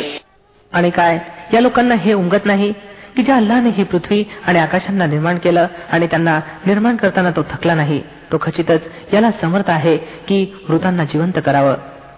आणि 0.73 0.89
काय 0.89 1.19
या 1.53 1.59
लोकांना 1.61 1.95
हे 1.95 2.13
उमगत 2.13 2.45
नाही 2.45 2.71
की 3.15 3.23
ज्या 3.23 3.35
अल्लाने 3.35 3.69
ही 3.69 3.83
पृथ्वी 3.83 4.23
आणि 4.47 4.59
आकाशांना 4.59 5.05
निर्माण 5.05 5.37
केलं 5.37 5.67
आणि 5.91 6.07
त्यांना 6.07 6.39
निर्माण 6.65 6.95
करताना 6.95 7.31
तो 7.31 7.41
थकला 7.51 7.73
नाही 7.75 8.01
तो 8.31 8.37
खचितच 8.41 8.81
याला 9.13 9.31
समर्थ 9.41 9.69
आहे 9.69 9.97
की 10.27 10.45
मृतांना 10.69 11.03
जिवंत 11.03 11.39
करावं 11.45 11.75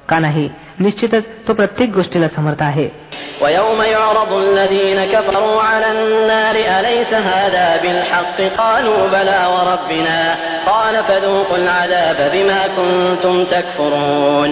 का 0.10 0.20
नाही 0.20 0.50
निश्चितच 0.80 1.24
तो 1.48 1.54
प्रत्येक 1.54 1.90
गोष्टीला 1.94 2.28
समर्थ 2.36 2.62
आहे 2.64 2.88
ويوم 3.42 3.82
يعرض 3.82 4.32
الذين 4.36 5.00
كفروا 5.06 5.62
على 5.62 5.88
النار 5.92 6.56
أليس 6.80 7.12
هذا 7.32 7.68
بالحق 7.84 8.38
قالوا 8.58 9.02
بلى 9.08 9.40
وربنا 9.54 10.20
قال 10.66 10.96
فذوقوا 11.04 11.58
العذاب 11.58 12.18
بما 12.34 12.62
كنتم 12.78 13.36
تكفرون 13.44 14.52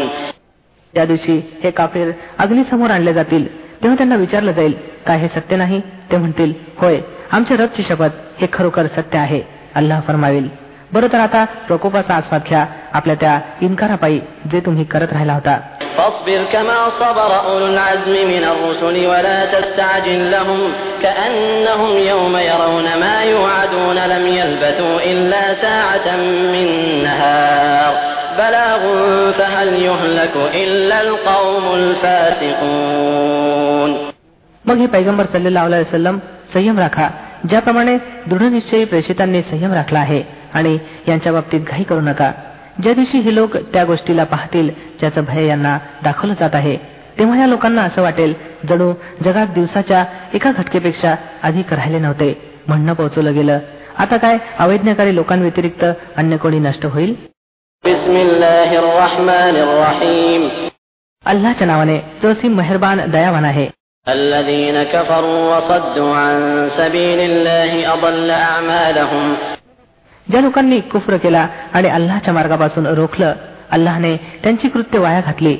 त्या 0.93 1.05
दिवशी 1.05 1.35
हे 1.63 1.71
काफिर 1.71 2.11
अग्नीसमोर 2.39 2.89
आणले 2.89 3.13
जातील 3.13 3.45
तेव्हा 3.83 3.95
त्यांना 3.97 4.15
विचारलं 4.15 4.51
जाईल 4.51 4.73
काय 5.07 5.17
हे 5.17 5.27
सत्य 5.27 5.55
नाही 5.55 5.79
ते 6.11 6.17
म्हणतील 6.17 6.53
होय 6.77 6.99
आमच्या 7.31 7.57
रबची 7.57 7.83
शपथ 7.83 8.13
हे 8.39 8.47
खरोखर 8.53 8.87
सत्य 8.95 9.17
आहे 9.17 9.41
अल्लाह 9.75 9.99
फरमावेल 10.07 10.47
बरं 10.93 11.07
तर 11.13 11.19
आता 11.19 11.43
प्रकोपाचा 11.67 12.13
आस्वाद 12.15 12.41
घ्या 12.47 12.65
आपल्या 12.93 13.15
त्या 13.19 13.39
इन्कारापायी 13.61 14.19
जे 14.51 14.59
तुम्ही 14.65 14.83
करत 14.83 15.13
राहिला 15.13 15.33
होता 15.33 15.55
فاصبر 15.97 16.43
كما 16.53 16.89
صبر 16.99 17.31
أولو 17.45 17.65
العزم 17.67 18.11
من 18.27 18.43
الرسل 18.43 18.95
ولا 19.07 19.39
تستعجل 19.45 20.31
لهم 20.31 20.59
كأنهم 21.03 21.91
يوم 22.11 22.35
يرون 22.37 22.87
ما 22.99 23.17
يوعدون 23.23 23.97
لم 24.13 24.27
يلبثوا 24.27 24.95
إلا 25.11 25.43
ساعة 25.61 26.07
من 26.53 26.67
نهار 27.03 27.93
بلاغ 28.37 28.81
فهل 29.31 29.69
يهلك 29.83 30.35
إلا 30.53 31.01
القوم 31.01 31.65
الفاسقون 32.71 33.91
मग 34.65 34.77
हे 34.77 34.87
पैगंबर 34.87 35.25
सल्लेला 35.33 35.63
वसलम 35.63 36.15
संयम 36.53 36.77
राखा 36.79 37.07
ज्याप्रमाणे 37.49 37.93
दृढनिश्चयी 38.27 38.85
प्रेषितांनी 38.85 39.41
संयम 39.41 39.73
राखला 39.73 39.99
आहे 39.99 40.21
आणि 40.55 40.77
यांच्या 41.07 41.33
बाबतीत 41.33 41.59
घाई 41.67 41.83
करू 41.83 42.01
नका 42.01 42.31
ज्या 42.83 42.93
दिवशी 42.93 43.19
हे 43.19 43.35
लोक 43.35 43.57
त्या 43.73 43.83
गोष्टीला 43.83 44.23
पाहतील 44.23 44.69
ज्याचं 44.99 45.23
भय 45.23 45.45
यांना 45.45 45.77
दाखवलं 46.03 46.33
जात 46.39 46.55
आहे 46.55 46.75
तेव्हा 47.17 47.39
या 47.39 47.47
लोकांना 47.47 47.81
असं 47.81 48.01
वाटेल 48.01 48.33
जणू 48.69 48.91
जगात 49.23 49.47
दिवसाच्या 49.47 50.03
एका 50.33 50.51
घटकेपेक्षा 50.51 51.15
अधिक 51.43 51.73
राहिले 51.73 51.99
नव्हते 51.99 52.33
म्हणणं 52.67 52.93
पोहोचवलं 52.93 53.33
गेलं 53.33 53.59
आता 53.97 54.17
काय 54.17 54.37
अवैज्ञकारी 54.59 55.15
लोकांव्यतिरिक्त 55.15 55.85
अन्य 56.17 56.37
कोणी 56.37 56.59
नष्ट 56.59 56.85
होईल 56.85 57.15
अल्लाच्या 61.23 61.67
नावाने 61.67 61.97
जो 62.23 62.31
असीम 62.31 62.55
मेहरबान 62.57 63.09
दयावान 63.11 63.45
आहे 63.45 63.69
الذين 64.07 64.83
كفروا 64.83 65.41
وصدوا 65.51 66.15
عن 66.15 66.69
سبيل 66.69 67.19
الله 67.21 67.93
أضل 67.93 68.31
أعمالهم 68.31 69.25
ज्या 70.27 70.41
लोकांनी 70.41 70.79
कुफ्र 70.91 71.17
केला 71.17 71.47
आणि 71.73 71.89
अल्लाच्या 71.89 72.33
मार्गापासून 72.33 72.85
रोखलं 72.99 73.33
अल्लाहने 73.71 74.15
त्यांची 74.43 74.67
कृत्य 74.69 74.99
वाया 74.99 75.21
घातली 75.21 75.57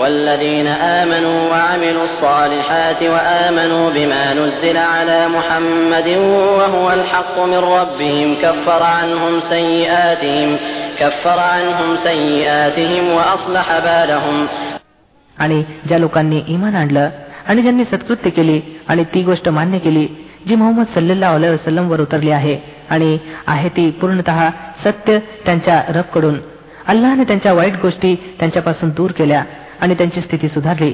والذين 0.00 0.66
آمنوا 1.00 1.38
وعملوا 1.50 2.04
الصالحات 2.04 3.00
وآمنوا 3.02 3.90
بما 3.90 4.24
نزل 4.34 4.76
على 4.76 5.28
محمد 5.28 6.08
وهو 6.58 6.86
الحق 6.92 7.36
من 7.38 7.60
ربهم 7.78 8.28
كفر 8.42 8.82
عنهم 8.82 9.40
سيئاتهم 9.48 10.56
كفر 11.00 11.38
عنهم 11.38 11.96
سيئاتهم 12.04 13.04
وأصلح 13.16 13.66
بالهم 13.78 14.38
आणि 15.36 15.62
ज्या 15.86 15.98
लोकांनी 15.98 16.42
इमान 16.48 16.74
आणलं 16.74 17.08
आणि 17.48 17.62
ज्यांनी 17.62 17.84
सत्कृत्य 17.84 18.30
केली 18.30 18.60
आणि 18.88 19.04
ती 19.04 19.22
गोष्ट 19.22 19.48
मान्य 19.48 19.78
केली 19.78 20.06
जी 20.47 20.55
मोहम्मद 20.55 20.85
सल्लेल्ला 20.95 21.29
अलाय 21.29 21.49
वसलम 21.49 21.91
वर 21.91 22.01
उतरली 22.01 22.31
आहे 22.31 22.57
आणि 22.89 23.17
आहे 23.47 23.69
ती 23.69 23.91
पूर्णतः 23.91 24.49
सत्य 24.85 25.19
त्यांच्या 25.45 25.83
रबकडून 25.89 26.39
अल्लाने 26.87 27.23
त्यांच्या 27.23 27.53
वाईट 27.53 27.73
गोष्टी 27.81 28.15
त्यांच्यापासून 28.39 28.89
दूर 28.89 29.11
केल्या 29.11 29.43
आणि 29.81 29.93
त्यांची 29.93 30.21
स्थिती 30.21 30.49
सुधारली. 30.49 30.93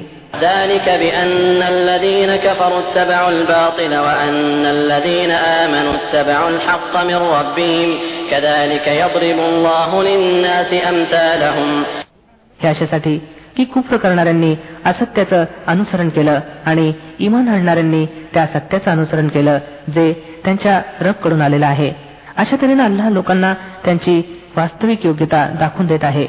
हे 12.62 12.68
अशासाठी 12.68 13.28
की 13.57 13.63
कुप्र 13.63 13.97
करणाऱ्यांनी 13.97 14.55
असत्याचं 14.85 15.43
अनुसरण 15.67 16.09
केलं 16.09 16.39
आणि 16.65 16.91
इमान 17.19 17.47
आणणाऱ्यांनी 17.47 18.05
त्या 18.33 18.45
सत्याचं 18.45 18.91
अनुसरण 18.91 19.27
केलं 19.27 19.57
जे 19.95 20.11
त्यांच्या 20.45 20.81
रबकडून 21.01 21.41
आलेलं 21.41 21.65
आहे 21.65 21.91
अशा 22.37 22.55
तऱ्हेनं 22.61 22.83
अल्लाह 22.83 23.09
लोकांना 23.09 23.53
त्यांची 23.85 24.21
वास्तविक 24.55 25.05
योग्यता 25.05 25.47
दाखवून 25.59 25.87
देत 25.87 26.03
आहे 26.03 26.27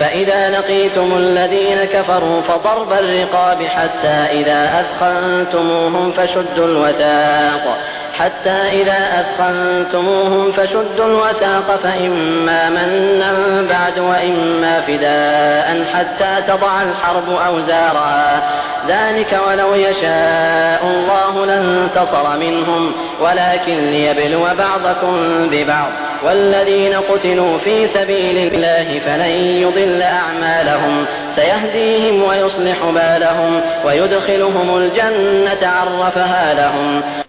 فإذا 0.00 0.48
لقيتم 0.48 1.08
الذين 1.16 1.84
كفروا 1.84 2.40
فضرب 2.40 2.92
الرقاب 2.92 3.62
حتى 3.68 4.16
إذا 4.40 4.60
أثخنتموهم 4.80 6.10
فشدوا 6.10 6.66
الوثاق 6.66 7.64
حتى 8.13 8.81
إذا 8.81 8.99
أثخنتموهم 9.19 10.51
فشدوا 10.51 11.05
الوثاق 11.05 11.79
فإما 11.83 12.69
منا 12.69 13.33
بعد 13.69 13.99
وإما 13.99 14.81
فداء 14.81 15.83
حتى 15.93 16.43
تضع 16.47 16.81
الحرب 16.81 17.29
أوزارها 17.47 18.43
ذلك 18.87 19.39
ولو 19.47 19.75
يشاء 19.75 20.81
الله 20.83 21.45
لانتصر 21.45 22.37
منهم 22.37 22.91
ولكن 23.21 23.77
ليبلو 23.77 24.39
بعضكم 24.39 25.47
ببعض. 25.51 25.89
والذين 26.23 26.93
قتلوا 26.93 27.57
في 27.57 27.87
سبيل 27.87 28.53
الله 28.53 28.99
فلن 29.05 29.35
يضل 29.61 30.01
أعمالهم. 30.01 31.05
سيهديهم 31.35 32.23
ويصلح 32.23 32.77
بالهم 32.93 33.61
ويدخلهم 33.85 34.77
الجنة 34.77 35.69
عرفها 35.69 36.53
لهم. 36.53 37.22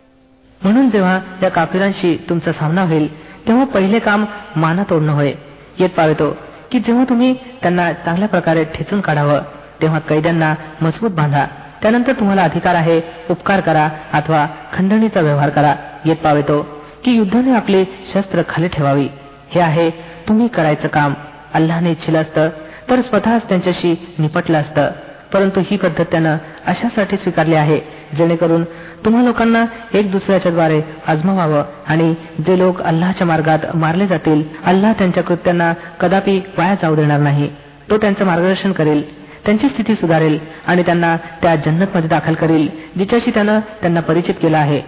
म्हणून 0.65 0.91
जेव्हा 0.91 1.21
या 1.43 1.49
काफिरांशी 1.49 2.17
तुमचा 2.29 2.53
सामना 2.53 2.83
होईल 2.83 3.09
तेव्हा 3.49 3.65
पहिले 3.65 3.99
काम 3.99 4.25
माना 4.57 4.83
तोडणं 4.91 5.13
होय. 5.13 5.33
येत 5.79 5.89
पावेतो 5.89 6.37
की 6.73 6.79
जेव्हा 6.79 7.05
तुम्ही 7.05 7.35
त्यांना 7.63 7.93
चांगल्या 7.93 8.29
प्रकारे 8.29 8.65
ठेचून 8.65 9.01
काढावं 9.01 9.41
तेव्हा 9.83 9.99
कैद्यांना 9.99 10.55
मजबूत 10.83 11.11
बांधा. 11.11 11.47
त्यानंतर 11.83 12.13
तुम्हाला 12.13 12.43
अधिकार 12.43 12.75
आहे 12.75 13.01
उपकार 13.31 13.61
करा 13.61 13.89
अथवा 14.13 14.47
खंडणीचा 14.73 15.21
व्यवहार 15.21 15.49
करा. 15.49 15.75
येत 16.05 16.17
पावेतो 16.17 16.63
की 17.05 17.11
युद्धाने 17.11 17.55
आपले 17.55 17.85
शस्त्र 18.15 18.43
खाली 18.49 18.69
ठेवावी. 18.69 19.09
हे 19.51 19.61
आहे 19.61 19.91
तुम्ही 20.29 20.49
करायचं 20.49 20.89
काम. 20.89 21.15
अल्लाने 21.55 21.91
इच्छिलं 21.91 22.21
असतं 22.21 22.49
तर 22.91 23.01
स्वतःच 23.01 23.49
त्यांच्याशी 23.49 24.15
निपटलं 24.19 24.59
असतं. 24.59 24.91
परंतु 25.35 25.61
ही 25.61 25.77
पद्धत 25.77 26.05
त्यानं 26.11 26.37
अशासाठी 26.67 27.17
स्वीकारली 27.17 27.55
आहे 27.55 27.79
जेणेकरून 28.17 28.65
तुम्हा 29.05 29.23
लोकांना 29.23 29.65
एक 29.95 30.11
दुसऱ्याच्या 30.13 30.53
द्वारे 30.53 30.81
आजमावावं 31.07 31.63
आणि 31.87 32.13
जे 32.47 32.59
लोक 32.59 32.83
अल्लाच्या 32.83 33.27
मार्गात 33.27 33.75
मारले 33.75 34.07
जातील 34.07 34.43
अल्लाह 34.65 34.93
त्यांच्या 34.93 35.23
कृत्यांना 35.23 35.73
कदापि 36.01 36.39
वाया 36.59 36.75
जाऊ 36.83 36.95
देणार 36.95 37.21
नाही. 37.21 37.49
तो 37.91 37.97
त्यांचं 37.97 38.25
मार्गदर्शन 38.25 38.73
करेल 38.73 39.03
त्यांची 39.45 39.69
स्थिती 39.69 39.95
सुधारेल 39.95 40.39
आणि 40.67 40.83
त्यांना 40.83 41.17
त्या 41.43 41.55
जन्नतमध्ये 41.57 42.09
दाखल 42.09 42.35
करेल 42.35 42.69
जिच्याशी 42.99 43.31
त्यानं 43.31 43.59
त्यांना 43.81 44.01
परिचित 44.01 44.35
केलं 44.35 44.57
आहे. 44.57 44.81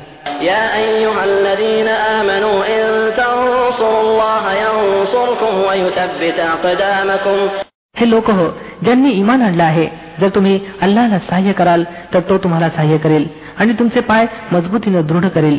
हे 7.99 8.11
लोक 8.11 8.31
हो 8.31 8.49
ज्यांनी 8.83 9.11
इमान 9.11 9.43
आणलं 9.43 9.63
आहे 9.63 9.87
जर 10.21 10.29
तुम्ही 10.29 10.59
अल्लाला 10.83 11.19
सहाय्य 11.19 11.53
कराल 11.53 11.85
तर 12.15 12.21
तो 12.21 12.39
तुम्हाला 12.39 12.69
सहाय्य 12.69 12.97
करेल 12.97 13.27
आणि 13.59 13.73
तुमचे 13.73 14.01
पाय 14.01 14.27
मजबूतीनं 14.53 15.07
दृढ 15.07 15.27
करेल 15.27 15.59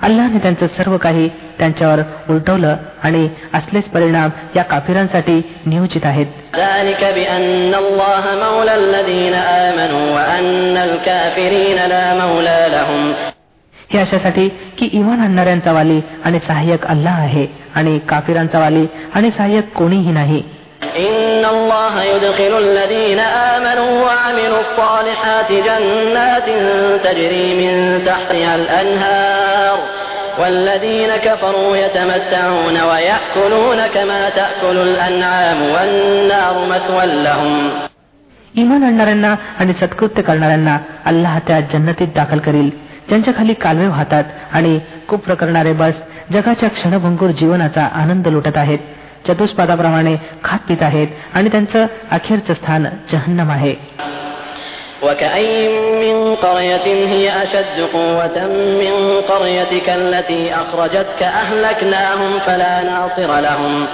अल्लाने 0.03 0.39
त्यांचं 0.39 0.67
सर्व 0.67 0.97
काही 0.97 1.29
त्यांच्यावर 1.59 2.01
उलटवलं 2.31 2.77
आणि 3.03 3.29
असलेच 3.55 3.85
परिणाम 3.85 4.31
या 4.57 4.63
काफिरांसाठी 4.63 5.41
नियोजित 5.67 6.07
आहेत 6.07 6.27
हे 13.91 13.99
अशासाठी 13.99 14.49
की 14.79 14.89
इमान 14.93 15.21
आणणाऱ्यांचा 15.21 15.73
वाली 15.73 16.01
आणि 16.25 16.39
सहाय्यक 16.47 16.87
अल्लाह 16.87 17.19
आहे 17.19 17.47
आणि 17.75 17.99
काफिरांचा 18.09 18.59
वाली 18.59 18.87
आणि 19.15 19.31
सहाय्यक 19.31 19.73
कोणीही 19.73 20.13
नाही 20.13 20.43
إن 20.99 21.45
الله 21.45 22.03
يدخل 22.03 22.53
الذين 22.59 23.21
آمنوا 23.55 24.05
وعملوا 24.05 24.61
الصالحات 24.61 25.53
جنات 25.53 26.49
تجري 27.05 27.49
من 27.55 27.99
تحتها 28.07 28.55
الأنهار 28.55 29.77
والذين 30.39 31.17
كفروا 31.17 31.77
يتمتعون 31.77 32.77
ويأكلون 32.81 33.81
كما 33.87 34.29
تأكل 34.31 34.77
الأنعام 34.79 35.59
والنار 35.75 36.55
مثوى 36.67 37.07
لهم 37.25 37.55
इमान 38.55 38.83
आणणाऱ्यांना 38.85 39.35
आणि 39.61 39.73
सत्कृत्य 39.73 40.23
करणाऱ्यांना 40.23 40.77
अल्लाह 41.05 41.39
त्या 41.47 41.61
जन्नतीत 41.73 42.09
दाखल 42.15 42.39
करील 42.39 42.69
ज्यांच्या 43.09 43.35
खाली 43.35 43.55
कालवे 43.55 43.87
वाहतात 43.87 44.25
आणि 44.53 44.79
कुप्र 45.09 45.35
करणारे 45.35 45.73
बस 45.73 45.95
जगाच्या 46.33 46.69
क्षणभंगूर 46.69 47.31
जीवनाचा 47.41 47.89
आनंद 47.95 48.29
लुटत 48.29 48.57
आहेत 48.57 48.79
चतुष्पादाप्रमाणे 49.29 50.17
खात 50.45 50.59
पित 50.69 50.83
आहेत 50.83 51.09
आणि 51.35 51.49
त्यांचं 51.49 51.87
अखेरचं 52.11 52.55
स्थान 52.55 52.87
जहन्नम 53.13 53.51
आहे 53.51 53.75
وكأي 55.03 55.69
من 56.03 56.35
قرية 56.35 56.87
هي 57.07 57.43
أشد 57.43 57.81
قوة 57.93 58.47
من 58.83 58.95
قريتك 59.29 59.89
التي 59.89 60.55
أخرجتك 60.55 61.23
أهلكناهم 61.23 62.39
فلا 62.39 62.83
ناصر 62.83 63.41
لهم 63.41 63.87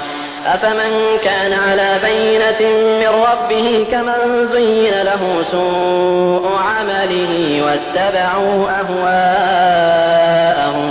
أفمن 0.47 0.93
كان 1.25 1.53
على 1.53 1.99
بينة 2.03 2.61
من 3.01 3.09
ربه 3.23 3.87
كمن 3.93 4.49
زين 4.53 5.03
له 5.03 5.43
سوء 5.53 6.45
عمله 6.69 7.62
واتبعوا 7.64 8.71
أهواءهم 8.81 10.88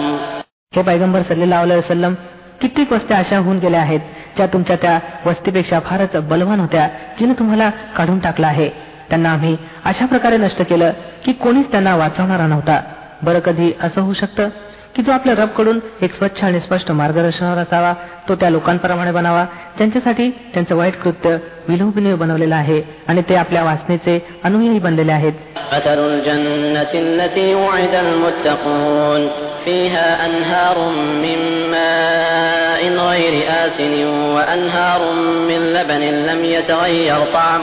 हे 0.73 0.81
पैगंबर 0.83 1.21
सल्लेला 1.29 1.61
वसलम 1.77 2.13
कित्येक 2.61 2.91
वस्त्या 2.93 3.17
अशा 3.17 3.37
होऊन 3.37 3.57
गेल्या 3.59 3.81
आहेत 3.81 3.99
ज्या 4.37 4.45
तुमच्या 4.53 4.75
त्या 4.81 4.99
वस्तीपेक्षा 5.25 5.79
फारच 5.79 6.15
बलवान 6.29 6.59
होत्या 6.59 6.87
जिने 7.19 7.33
तुम्हाला 7.39 7.69
काढून 7.97 8.19
टाकला 8.19 8.47
आहे 8.47 8.69
त्यांना 9.11 9.29
आम्ही 9.29 9.57
अशा 9.85 10.05
प्रकारे 10.05 10.37
नष्ट 10.37 10.61
केलं 10.61 10.91
की 11.25 11.31
कोणीच 11.31 11.71
त्यांना 11.71 11.95
वाचवणारा 11.95 12.47
नव्हता 12.47 12.81
बरं 13.21 13.39
कधी 13.39 13.71
असं 13.81 14.01
होऊ 14.01 14.13
शकतं 14.13 14.49
की 14.95 15.03
जो 15.03 15.11
आपल्या 15.11 15.35
रबकडून 15.35 15.79
एक 16.01 16.13
स्वच्छ 16.13 16.43
आणि 16.43 16.59
स्पष्ट 16.59 16.91
मार्गदर्शनावर 16.91 17.57
असावा 17.57 17.93
तो 18.29 18.35
त्या 18.35 18.49
लोकांप्रमाणे 18.49 19.11
बनावा 19.11 19.45
ज्यांच्यासाठी 19.77 20.29
त्यांचं 20.29 20.75
वाईट 20.75 21.01
कृत्य 21.01 21.37
विलोभनीय 21.67 22.15
बनवलेलं 22.15 22.55
आहे 22.55 22.81
आणि 23.07 23.21
ते 23.21 23.35
आपल्या 23.35 23.63
वासनेचे 23.63 24.27
अनुयायी 24.43 24.79
बनलेले 24.79 25.11
आहेत 25.11 25.33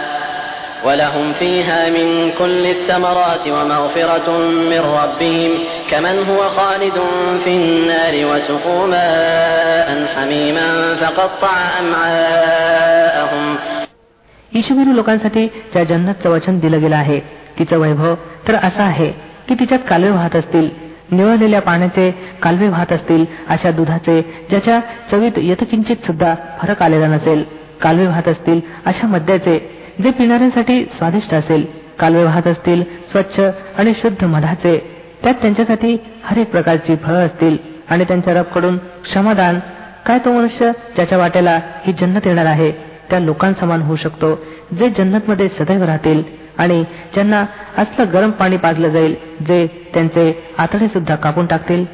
ولهم 0.85 1.33
فيها 1.33 1.90
من 1.90 2.30
كل 2.38 2.66
الثمرات 2.66 3.48
ومغفرة 3.48 4.38
من 4.40 4.80
ربهم 4.80 5.50
كمن 5.90 6.18
هو 6.30 6.48
خالد 6.48 7.00
في 7.44 7.50
النار 7.50 8.35
وسقوا 8.35 8.87
ماء 8.87 10.06
حميما 10.16 10.94
فقطع 10.96 11.78
أمعاءهم 11.80 13.56
ईशवीरू 14.54 14.92
लोकांसाठी 14.92 15.46
ज्या 15.46 15.85
जन्नतचं 15.85 16.30
वचन 16.30 16.59
दिलं 16.59 16.80
गेलं 16.80 16.96
आहे 16.96 17.20
तिचं 17.59 17.78
वैभव 17.78 18.14
तर 18.48 18.54
असं 18.54 18.83
आहे 18.83 19.23
की 19.47 19.55
तिच्यात 19.55 19.79
कालवे 19.79 20.10
वाहत 20.10 20.36
असतील 20.36 20.69
निवळलेल्या 21.12 21.62
पाण्याचे 21.62 22.10
कालवे 22.41 22.67
वाहत 22.67 22.91
असतील 22.93 23.25
अशा 23.47 23.71
दुधाचे 23.71 24.21
ज्याच्या 24.49 24.79
चवीत 25.12 25.38
यथकिंचित 25.38 26.05
सुद्धा 26.05 26.34
फरक 26.60 26.81
आलेला 26.84 27.08
नसेल 27.08 27.43
कालवे 27.81 28.08
वाहत 28.08 28.27
असतील 28.27 28.60
अशा 28.86 29.08
मद्याचे 29.08 29.58
जे 30.03 30.12
पिणाऱ्यांसाठी 30.12 30.84
स्वादिष्ट 30.97 31.34
असेल 31.34 31.65
कालवे 31.99 32.23
वाहत 32.23 32.47
असतील 32.47 32.84
स्वच्छ 33.12 33.39
आणि 33.77 33.93
शुद्ध 33.93 34.25
मधाचे 34.25 34.77
त्यात 35.23 35.34
त्यांच्यासाठी 35.34 35.97
हर 36.23 36.38
एक 36.38 36.51
प्रकारची 36.51 36.95
फळं 36.95 37.25
असतील 37.25 37.58
आणि 37.89 38.03
त्यांच्या 38.03 38.34
रबकडून 38.34 38.77
क्षमादान 39.03 39.60
काय 40.05 40.19
तो 40.19 40.31
मनुष्य 40.31 40.71
ज्याच्या 40.95 41.17
वाट्याला 41.17 41.60
ही 41.86 41.93
जन्नत 41.93 42.27
येणार 42.27 42.45
आहे 42.45 42.71
त्या 43.10 43.19
लोकांसमान 43.19 43.81
होऊ 43.81 43.95
शकतो 43.95 44.34
जे 44.79 44.89
जन्नतमध्ये 44.89 45.47
सदैव 45.49 45.84
राहतील 45.84 46.23
आणि 46.59 46.83
ज्यांना 47.14 47.44
असलं 47.78 48.12
गरम 48.12 48.30
पाणी 48.30 48.56
पाजलं 48.56 48.88
जाईल 48.88 49.14
जे 49.48 49.66
त्यांचे 49.94 50.33
आतडे 50.59 50.88
सुद्धा 50.88 51.14
कापून 51.16 51.46
टाकतील 51.46 51.85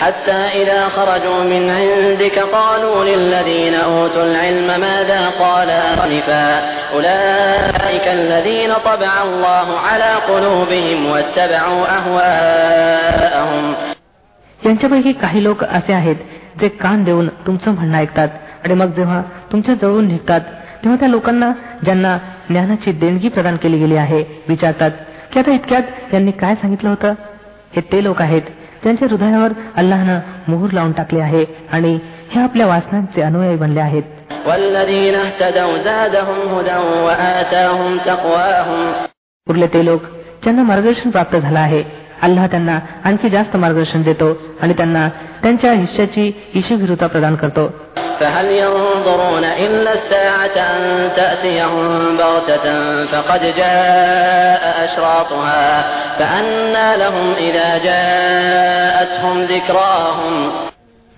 حتى 0.00 0.40
إذا 0.54 0.88
خرجوا 0.88 1.44
من 1.44 1.70
عندك 1.70 2.38
قالوا 2.38 3.04
للذين 3.04 3.74
أوتوا 3.74 4.22
العلم 4.22 4.80
ماذا 4.80 5.28
قال 5.30 5.70
آنفا 5.70 6.48
أولئك 6.94 8.06
الذين 8.08 8.70
طبع 8.84 9.12
الله 9.22 9.78
على 9.78 10.10
قلوبهم 10.28 11.06
واتبعوا 11.06 11.82
أهواءهم 11.98 13.74
यांच्यापैकी 14.60 15.12
काही 15.12 15.42
लोक 15.44 15.64
असे 15.64 15.92
आहेत 15.92 16.16
जे 16.60 16.68
कान 16.68 17.04
देऊन 17.04 17.28
तुमचं 17.46 17.70
म्हणणं 17.70 17.98
ऐकतात 17.98 18.28
आणि 18.64 18.74
मग 18.74 18.86
जेव्हा 18.86 19.22
तुमच्या 19.52 19.74
जवळून 19.74 20.06
निघतात 20.08 20.40
तेव्हा 20.83 20.95
त्या 20.99 21.07
लोकांना 21.07 21.51
ज्यांना 21.83 22.17
ज्ञानाची 22.49 22.91
देणगी 22.91 23.29
प्रदान 23.29 23.55
केली 23.55 23.77
गेली 23.77 23.95
आहे 23.95 24.23
विचारतात 24.47 24.91
की 25.33 25.39
आता 25.39 25.51
इतक्यात 25.51 26.13
यांनी 26.13 26.31
काय 26.31 26.55
सांगितलं 26.55 26.89
होतं? 26.89 27.13
हे 27.75 27.81
ते 27.81 28.03
लोक 28.03 28.21
आहेत 28.21 28.41
त्यांच्या 28.83 29.07
हृदयावर 29.11 29.51
अल्लानं 29.75 30.19
मोहर 30.47 30.71
लावून 30.71 30.91
टाकले 30.91 31.19
आहे 31.19 31.45
आणि 31.71 31.99
हे 32.31 32.41
आपल्या 32.41 32.67
वासनांचे 32.67 33.21
अनुयायी 33.21 33.57
बनले 33.57 33.79
आहेत. 33.79 34.03
उरले 39.47 39.67
ते 39.67 39.85
लोक 39.85 40.01
ज्यांना 40.43 40.63
मार्गदर्शन 40.63 41.09
प्राप्त 41.09 41.37
झालं 41.37 41.59
आहे 41.59 41.83
अल्लाह 42.21 42.47
त्यांना 42.47 42.79
आणखी 43.03 43.29
जास्त 43.29 43.57
मार्गदर्शन 43.57 44.01
देतो 44.01 44.37
आणि 44.61 44.73
त्यांना 44.73 45.09
त्यांच्या 45.43 45.73
हिश्याची 45.73 46.31
इशिभिरुता 46.53 47.07
प्रदान 47.07 47.35
करतो. 47.35 47.71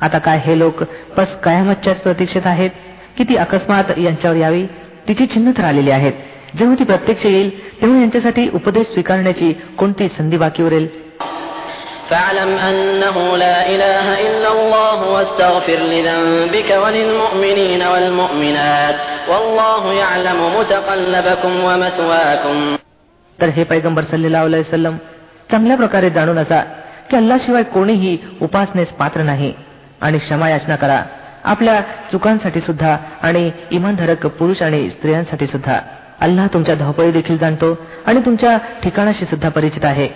आता 0.02 0.18
काय 0.18 0.38
हे 0.38 0.60
लोक 0.60 0.84
बस 1.18 1.28
कायमतच्याच 1.44 2.02
प्रतीक्षेत 2.02 2.42
आहेत? 2.46 2.70
किती 3.18 3.36
अकस्मात 3.36 3.84
यांच्यावर 3.98 4.38
यावी? 4.38 4.66
तिची 5.08 5.26
चिन्ह 5.26 5.52
तर 5.52 5.64
आलेली 5.64 5.92
आहेत. 5.92 6.14
जेव्हा 6.58 6.76
ती 6.80 6.84
प्रत्यक्ष 6.84 7.26
येईल 7.26 7.82
तेव्हा 7.82 8.00
यांच्यासाठी 8.00 8.50
उपदेश 8.54 8.88
स्वीकारण्याची 8.88 9.54
कोणती 9.78 10.08
संधी 10.08 10.38
बाकी 10.38 10.64
उरेल? 10.64 11.12
तर 23.42 23.50
हे 23.50 23.64
पैगंबर 23.64 24.04
सल्लेला 24.04 25.02
चांगल्या 25.52 25.78
प्रकारे 25.78 26.10
जाणून 26.10 26.38
असा 26.38 26.60
की 27.10 27.18
अल्लाशिवाय 27.18 27.64
कोणीही 27.64 28.18
उपासनेस 28.42 28.88
पात्र 28.88 29.22
नाही. 29.22 29.54
आणि 30.02 30.18
क्षमा 30.18 30.50
याचना 30.50 30.76
करा. 30.76 31.04
आपल्या 31.44 31.82
चुकांसाठी 31.82 32.62
सुद्धा 32.62 32.98
आणि 33.22 33.52
इमानधारक 33.72 34.26
पुरुष 34.26 34.62
आणि 34.62 34.90
स्त्रियांसाठी 34.90 35.48
सुद्धा. 35.48 35.80
अल्लाह 36.22 36.48
तुमच्या 36.48 36.76
धावपळी 36.76 37.12
देखील 37.12 37.38
जाणतो 37.38 37.78
आणि 38.06 38.22
तुमच्या 38.26 38.58
ठिकाणाशी 38.84 39.26
सुद्धा 39.26 39.50
परिचित 39.50 39.86
आहे. 39.86 40.10